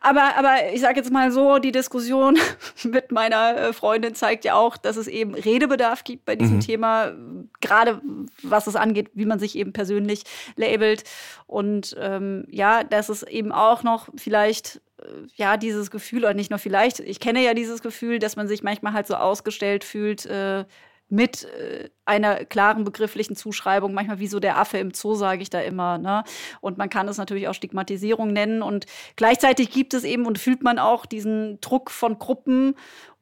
Aber, 0.00 0.36
aber 0.36 0.72
ich 0.72 0.80
sage 0.80 0.96
jetzt 0.96 1.10
mal 1.10 1.30
so, 1.30 1.58
die 1.58 1.72
Diskussion 1.72 2.38
mit 2.84 3.12
meiner 3.12 3.56
äh, 3.56 3.72
Freundin 3.72 4.14
zeigt 4.14 4.44
ja 4.44 4.54
auch, 4.54 4.76
dass 4.76 4.96
es 4.96 5.06
eben 5.06 5.34
Redebedarf 5.34 6.04
gibt 6.04 6.24
bei 6.24 6.36
diesem 6.36 6.56
mhm. 6.56 6.60
Thema, 6.60 7.12
gerade 7.60 8.00
was 8.42 8.66
es 8.66 8.76
angeht, 8.76 9.10
wie 9.14 9.26
man 9.26 9.38
sich 9.38 9.56
eben 9.56 9.72
persönlich 9.72 10.24
labelt. 10.56 11.04
Und 11.46 11.96
ähm, 11.98 12.44
ja, 12.50 12.84
dass 12.84 13.08
es 13.08 13.22
eben 13.22 13.52
auch 13.52 13.82
noch 13.82 14.08
vielleicht 14.16 14.80
äh, 15.02 15.06
ja, 15.36 15.56
dieses 15.56 15.90
Gefühl, 15.90 16.24
oder 16.24 16.34
nicht 16.34 16.50
nur 16.50 16.58
vielleicht, 16.58 17.00
ich 17.00 17.20
kenne 17.20 17.42
ja 17.42 17.54
dieses 17.54 17.82
Gefühl, 17.82 18.18
dass 18.18 18.36
man 18.36 18.48
sich 18.48 18.62
manchmal 18.62 18.92
halt 18.92 19.06
so 19.06 19.14
ausgestellt 19.14 19.84
fühlt, 19.84 20.26
äh, 20.26 20.64
mit 21.08 21.44
äh, 21.44 21.88
einer 22.04 22.44
klaren 22.44 22.84
begrifflichen 22.84 23.36
Zuschreibung, 23.36 23.94
manchmal 23.94 24.18
wie 24.18 24.26
so 24.26 24.40
der 24.40 24.58
Affe 24.58 24.78
im 24.78 24.92
Zoo, 24.92 25.14
sage 25.14 25.42
ich 25.42 25.50
da 25.50 25.60
immer. 25.60 25.98
Ne? 25.98 26.24
Und 26.60 26.78
man 26.78 26.90
kann 26.90 27.08
es 27.08 27.16
natürlich 27.16 27.48
auch 27.48 27.54
Stigmatisierung 27.54 28.32
nennen. 28.32 28.62
Und 28.62 28.86
gleichzeitig 29.16 29.70
gibt 29.70 29.94
es 29.94 30.04
eben 30.04 30.26
und 30.26 30.38
fühlt 30.38 30.62
man 30.62 30.78
auch 30.78 31.06
diesen 31.06 31.60
Druck 31.60 31.90
von 31.90 32.18
Gruppen 32.18 32.74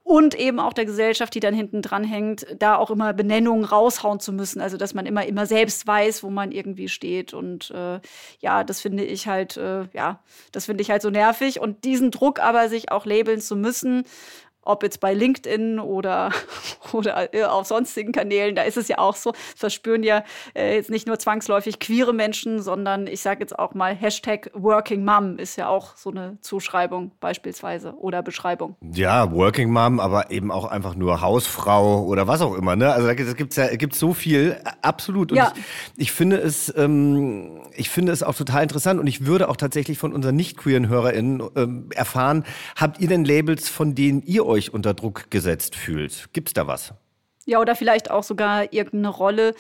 und 0.07 0.37
eben 0.37 0.61
auch 0.61 0.73
der 0.73 0.85
Gesellschaft, 0.85 1.35
die 1.35 1.41
dann 1.41 1.53
hinten 1.53 1.83
dran 1.83 2.05
hängt, 2.05 2.47
da 2.61 2.77
auch 2.77 2.93
immer 2.93 3.13
Benennungen 3.13 3.65
raushauen 3.65 4.21
zu 4.21 4.33
müssen. 4.33 4.61
Also 4.61 4.77
dass 4.77 4.95
man 4.95 5.05
immer 5.05 5.27
immer 5.27 5.47
selbst 5.47 5.85
weiß, 5.85 6.23
wo 6.23 6.31
man 6.31 6.53
irgendwie 6.53 6.89
steht. 6.89 7.35
Und 7.35 7.73
äh, 7.73 7.99
ja, 8.39 8.63
das 8.63 8.81
finde 8.81 9.05
ich 9.05 9.27
halt, 9.27 9.57
äh, 9.57 9.89
ja, 9.93 10.21
das 10.53 10.67
finde 10.67 10.83
ich 10.83 10.93
halt 10.93 11.03
so 11.03 11.11
nervig. 11.11 11.59
Und 11.59 11.83
diesen 11.83 12.13
Druck 12.13 12.39
aber 12.39 12.69
sich 12.69 12.93
auch 12.93 13.05
labeln 13.05 13.41
zu 13.41 13.57
müssen 13.57 14.05
ob 14.67 14.83
jetzt 14.83 15.01
bei 15.01 15.15
LinkedIn 15.15 15.79
oder, 15.79 16.31
oder 16.93 17.35
äh, 17.35 17.45
auf 17.45 17.67
sonstigen 17.67 18.13
Kanälen, 18.13 18.55
da 18.55 18.63
ist 18.63 18.77
es 18.77 18.89
ja 18.89 18.99
auch 18.99 19.17
so, 19.17 19.33
verspüren 19.57 20.03
ja 20.03 20.25
äh, 20.55 20.75
jetzt 20.77 20.91
nicht 20.91 21.07
nur 21.07 21.19
zwangsläufig 21.19 21.79
queere 21.79 22.13
Menschen, 22.13 22.61
sondern 22.61 23.07
ich 23.07 23.21
sage 23.21 23.41
jetzt 23.41 23.59
auch 23.59 23.75
mal 23.75 23.95
Hashtag 23.95 24.51
Working 24.55 25.05
Mom 25.05 25.39
ist 25.39 25.57
ja 25.57 25.69
auch 25.69 25.97
so 25.97 26.11
eine 26.11 26.39
Zuschreibung 26.41 27.13
beispielsweise 27.21 27.95
oder 27.95 28.23
Beschreibung. 28.23 28.77
Ja, 28.93 29.33
Working 29.33 29.71
Mom, 29.71 30.01
aber 30.01 30.31
eben 30.31 30.51
auch 30.51 30.65
einfach 30.65 30.95
nur 30.95 31.21
Hausfrau 31.21 32.05
oder 32.05 32.27
was 32.27 32.41
auch 32.41 32.55
immer. 32.55 32.77
Ne? 32.77 32.93
Also 32.93 33.07
da 33.07 33.15
gibt 33.15 33.51
es 33.53 33.57
ja 33.57 33.75
gibt's 33.77 33.99
so 33.99 34.15
viel, 34.15 34.61
absolut. 34.83 35.33
Und 35.33 35.39
ja. 35.39 35.53
ich, 35.97 36.03
ich, 36.03 36.13
finde 36.13 36.39
es, 36.39 36.73
ähm, 36.77 37.61
ich 37.75 37.91
finde 37.91 38.13
es 38.13 38.23
auch 38.23 38.35
total 38.35 38.63
interessant 38.63 39.01
und 39.01 39.07
ich 39.07 39.27
würde 39.27 39.49
auch 39.49 39.57
tatsächlich 39.57 39.99
von 39.99 40.13
unseren 40.13 40.37
nicht 40.37 40.57
queeren 40.57 40.89
HörerInnen 40.89 41.43
ähm, 41.55 41.89
erfahren, 41.95 42.45
habt 42.77 43.01
ihr 43.01 43.09
denn 43.09 43.25
Labels, 43.25 43.69
von 43.69 43.95
denen 43.95 44.23
ihr 44.23 44.47
euch 44.47 44.56
euch 44.57 44.73
unter 44.73 44.95
Druck 44.95 45.31
gesetzt 45.31 45.77
fühlt. 45.77 46.33
Gibt 46.33 46.49
es 46.49 46.55
da 46.55 46.67
was? 46.67 46.95
Ja, 47.45 47.61
oder 47.61 47.77
vielleicht 47.77 48.11
auch 48.11 48.25
sogar 48.25 48.73
irgendeine 48.73 49.09
Rolle, 49.09 49.55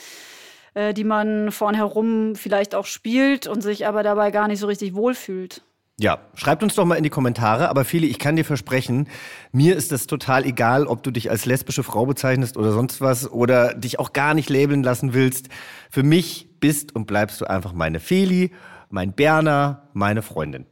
äh, 0.74 0.92
die 0.94 1.04
man 1.04 1.52
vornherum 1.52 2.34
vielleicht 2.34 2.74
auch 2.74 2.86
spielt 2.86 3.46
und 3.46 3.60
sich 3.60 3.86
aber 3.86 4.02
dabei 4.02 4.30
gar 4.30 4.48
nicht 4.48 4.58
so 4.58 4.66
richtig 4.66 4.94
wohlfühlt. 4.94 5.62
Ja, 5.98 6.18
schreibt 6.34 6.62
uns 6.62 6.74
doch 6.74 6.84
mal 6.84 6.96
in 6.96 7.04
die 7.04 7.10
Kommentare, 7.10 7.70
aber 7.70 7.86
Feli, 7.86 8.06
ich 8.06 8.18
kann 8.18 8.36
dir 8.36 8.44
versprechen, 8.44 9.08
mir 9.50 9.76
ist 9.76 9.92
es 9.92 10.06
total 10.06 10.44
egal, 10.44 10.86
ob 10.86 11.02
du 11.02 11.10
dich 11.10 11.30
als 11.30 11.46
lesbische 11.46 11.82
Frau 11.82 12.04
bezeichnest 12.04 12.58
oder 12.58 12.72
sonst 12.72 13.00
was 13.00 13.30
oder 13.30 13.72
dich 13.72 13.98
auch 13.98 14.12
gar 14.12 14.34
nicht 14.34 14.50
labeln 14.50 14.82
lassen 14.82 15.14
willst. 15.14 15.48
Für 15.90 16.02
mich 16.02 16.48
bist 16.60 16.94
und 16.94 17.06
bleibst 17.06 17.40
du 17.40 17.46
einfach 17.46 17.72
meine 17.72 18.00
Feli, 18.00 18.52
mein 18.90 19.12
Berner, 19.12 19.88
meine 19.94 20.20
Freundin. 20.20 20.66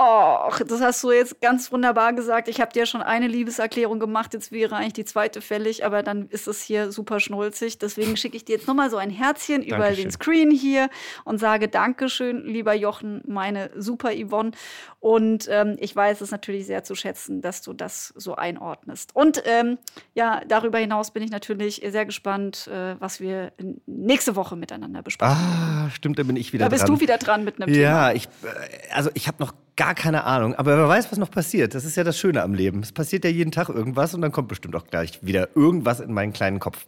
Oh, 0.00 0.52
das 0.64 0.80
hast 0.80 1.02
du 1.02 1.10
jetzt 1.10 1.40
ganz 1.40 1.72
wunderbar 1.72 2.12
gesagt. 2.12 2.46
Ich 2.46 2.60
habe 2.60 2.72
dir 2.72 2.86
schon 2.86 3.02
eine 3.02 3.26
Liebeserklärung 3.26 3.98
gemacht. 3.98 4.32
Jetzt 4.32 4.52
wäre 4.52 4.76
eigentlich 4.76 4.92
die 4.92 5.04
zweite 5.04 5.40
fällig, 5.40 5.84
aber 5.84 6.04
dann 6.04 6.28
ist 6.28 6.46
es 6.46 6.62
hier 6.62 6.92
super 6.92 7.18
schnulzig. 7.18 7.78
Deswegen 7.78 8.16
schicke 8.16 8.36
ich 8.36 8.44
dir 8.44 8.54
jetzt 8.54 8.68
nochmal 8.68 8.90
so 8.90 8.96
ein 8.96 9.10
Herzchen 9.10 9.62
Dankeschön. 9.62 9.76
über 9.76 9.90
den 9.90 10.10
Screen 10.12 10.52
hier 10.52 10.88
und 11.24 11.38
sage 11.38 11.66
Dankeschön, 11.66 12.44
lieber 12.46 12.74
Jochen, 12.74 13.22
meine 13.26 13.70
super 13.74 14.10
Yvonne. 14.14 14.52
Und 15.00 15.48
ähm, 15.50 15.76
ich 15.80 15.96
weiß 15.96 16.20
es 16.20 16.30
natürlich 16.30 16.66
sehr 16.66 16.84
zu 16.84 16.94
schätzen, 16.94 17.40
dass 17.40 17.62
du 17.62 17.72
das 17.72 18.14
so 18.14 18.36
einordnest. 18.36 19.16
Und 19.16 19.42
ähm, 19.46 19.78
ja, 20.14 20.42
darüber 20.46 20.78
hinaus 20.78 21.10
bin 21.10 21.24
ich 21.24 21.32
natürlich 21.32 21.82
sehr 21.84 22.06
gespannt, 22.06 22.68
äh, 22.68 22.94
was 23.00 23.18
wir 23.18 23.52
nächste 23.86 24.36
Woche 24.36 24.54
miteinander 24.54 25.02
besprechen. 25.02 25.34
Ah, 25.34 25.90
stimmt, 25.90 26.20
da 26.20 26.22
bin 26.22 26.36
ich 26.36 26.52
wieder 26.52 26.68
dran. 26.68 26.70
Da 26.70 26.76
bist 26.76 26.88
du 26.88 27.00
wieder 27.00 27.18
dran 27.18 27.42
mit 27.42 27.60
einem 27.60 27.74
ja, 27.74 27.74
Thema. 27.74 27.88
Ja, 27.88 28.12
ich, 28.12 28.28
äh, 28.44 28.92
also 28.94 29.10
ich 29.14 29.26
habe 29.26 29.42
noch 29.42 29.52
gar 29.78 29.94
keine 29.94 30.24
Ahnung. 30.24 30.54
Aber 30.56 30.76
wer 30.76 30.88
weiß, 30.88 31.10
was 31.10 31.18
noch 31.18 31.30
passiert. 31.30 31.74
Das 31.74 31.86
ist 31.86 31.96
ja 31.96 32.04
das 32.04 32.18
Schöne 32.18 32.42
am 32.42 32.52
Leben. 32.52 32.80
Es 32.80 32.92
passiert 32.92 33.24
ja 33.24 33.30
jeden 33.30 33.52
Tag 33.52 33.70
irgendwas 33.70 34.12
und 34.12 34.20
dann 34.20 34.32
kommt 34.32 34.48
bestimmt 34.48 34.76
auch 34.76 34.86
gleich 34.86 35.20
wieder 35.22 35.48
irgendwas 35.54 36.00
in 36.00 36.12
meinen 36.12 36.34
kleinen 36.34 36.58
Kopf. 36.58 36.86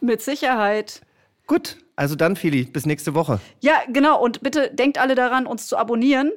Mit 0.00 0.22
Sicherheit. 0.22 1.02
Gut, 1.46 1.76
also 1.94 2.16
dann, 2.16 2.34
Fili, 2.34 2.64
bis 2.64 2.86
nächste 2.86 3.14
Woche. 3.14 3.40
Ja, 3.60 3.74
genau. 3.92 4.20
Und 4.20 4.40
bitte 4.40 4.70
denkt 4.72 4.98
alle 4.98 5.14
daran, 5.14 5.46
uns 5.46 5.68
zu 5.68 5.76
abonnieren. 5.76 6.32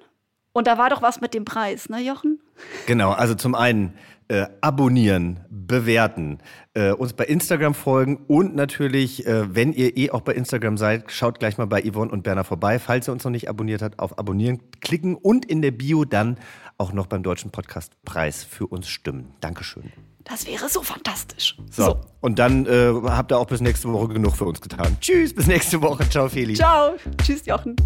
Und 0.52 0.67
da 0.67 0.78
war 0.78 0.89
doch 0.89 1.02
was 1.02 1.21
mit 1.21 1.34
dem 1.34 1.45
Preis, 1.45 1.88
ne, 1.88 2.02
Jochen? 2.02 2.41
Genau, 2.86 3.12
also 3.12 3.36
zum 3.36 3.56
einen 3.56 3.93
äh, 4.28 4.48
abonnieren, 4.62 5.40
bewerten, 5.50 6.40
äh, 6.74 6.92
uns 6.92 7.13
bei 7.13 7.26
Instagram 7.26 7.74
folgen 7.74 8.18
und 8.28 8.56
natürlich, 8.56 9.26
äh, 9.26 9.54
wenn 9.56 9.74
ihr 9.74 9.98
eh 9.98 10.12
auch 10.12 10.22
bei 10.22 10.34
Instagram 10.34 10.78
seid, 10.78 11.12
schaut 11.12 11.40
gleich 11.40 11.58
mal 11.58 11.68
bei 11.68 11.82
Yvonne 11.82 12.12
und 12.12 12.24
Berner 12.24 12.44
vorbei. 12.44 12.80
Falls 12.80 13.08
ihr 13.08 13.13
uns 13.13 13.24
noch 13.24 13.32
nicht 13.32 13.50
abonniert 13.50 13.82
habt, 13.82 14.00
auf 14.00 14.18
Abonnieren 14.20 14.60
klicken 14.82 15.16
und 15.16 15.46
in 15.46 15.62
der 15.62 15.72
Bio 15.72 16.06
dann 16.06 16.38
auch 16.78 16.94
noch 16.94 17.08
beim 17.08 17.24
Deutschen 17.24 17.52
Podcastpreis 17.52 18.44
für 18.44 18.68
uns 18.68 18.88
stimmen. 18.88 19.34
Dankeschön. 19.40 19.92
Das 20.24 20.46
wäre 20.46 20.68
so 20.68 20.82
fantastisch. 20.82 21.58
So, 21.72 21.86
so. 21.86 22.02
und 22.20 22.38
dann 22.38 22.66
äh, 22.66 22.94
habt 23.06 23.32
ihr 23.32 23.38
auch 23.38 23.48
bis 23.48 23.62
nächste 23.62 23.92
Woche 23.94 24.10
genug 24.10 24.36
für 24.36 24.46
uns 24.46 24.60
getan. 24.60 24.98
Tschüss, 25.00 25.34
bis 25.34 25.48
nächste 25.48 25.82
Woche. 25.82 26.08
Ciao, 26.10 26.28
Feli. 26.28 26.54
Ciao. 26.54 26.96
Tschüss, 27.24 27.46
Jochen. 27.46 27.78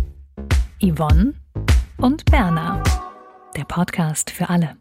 Yvonne 0.81 1.35
und 1.97 2.25
Berner. 2.25 2.81
Der 3.55 3.65
Podcast 3.65 4.31
für 4.31 4.49
alle. 4.49 4.80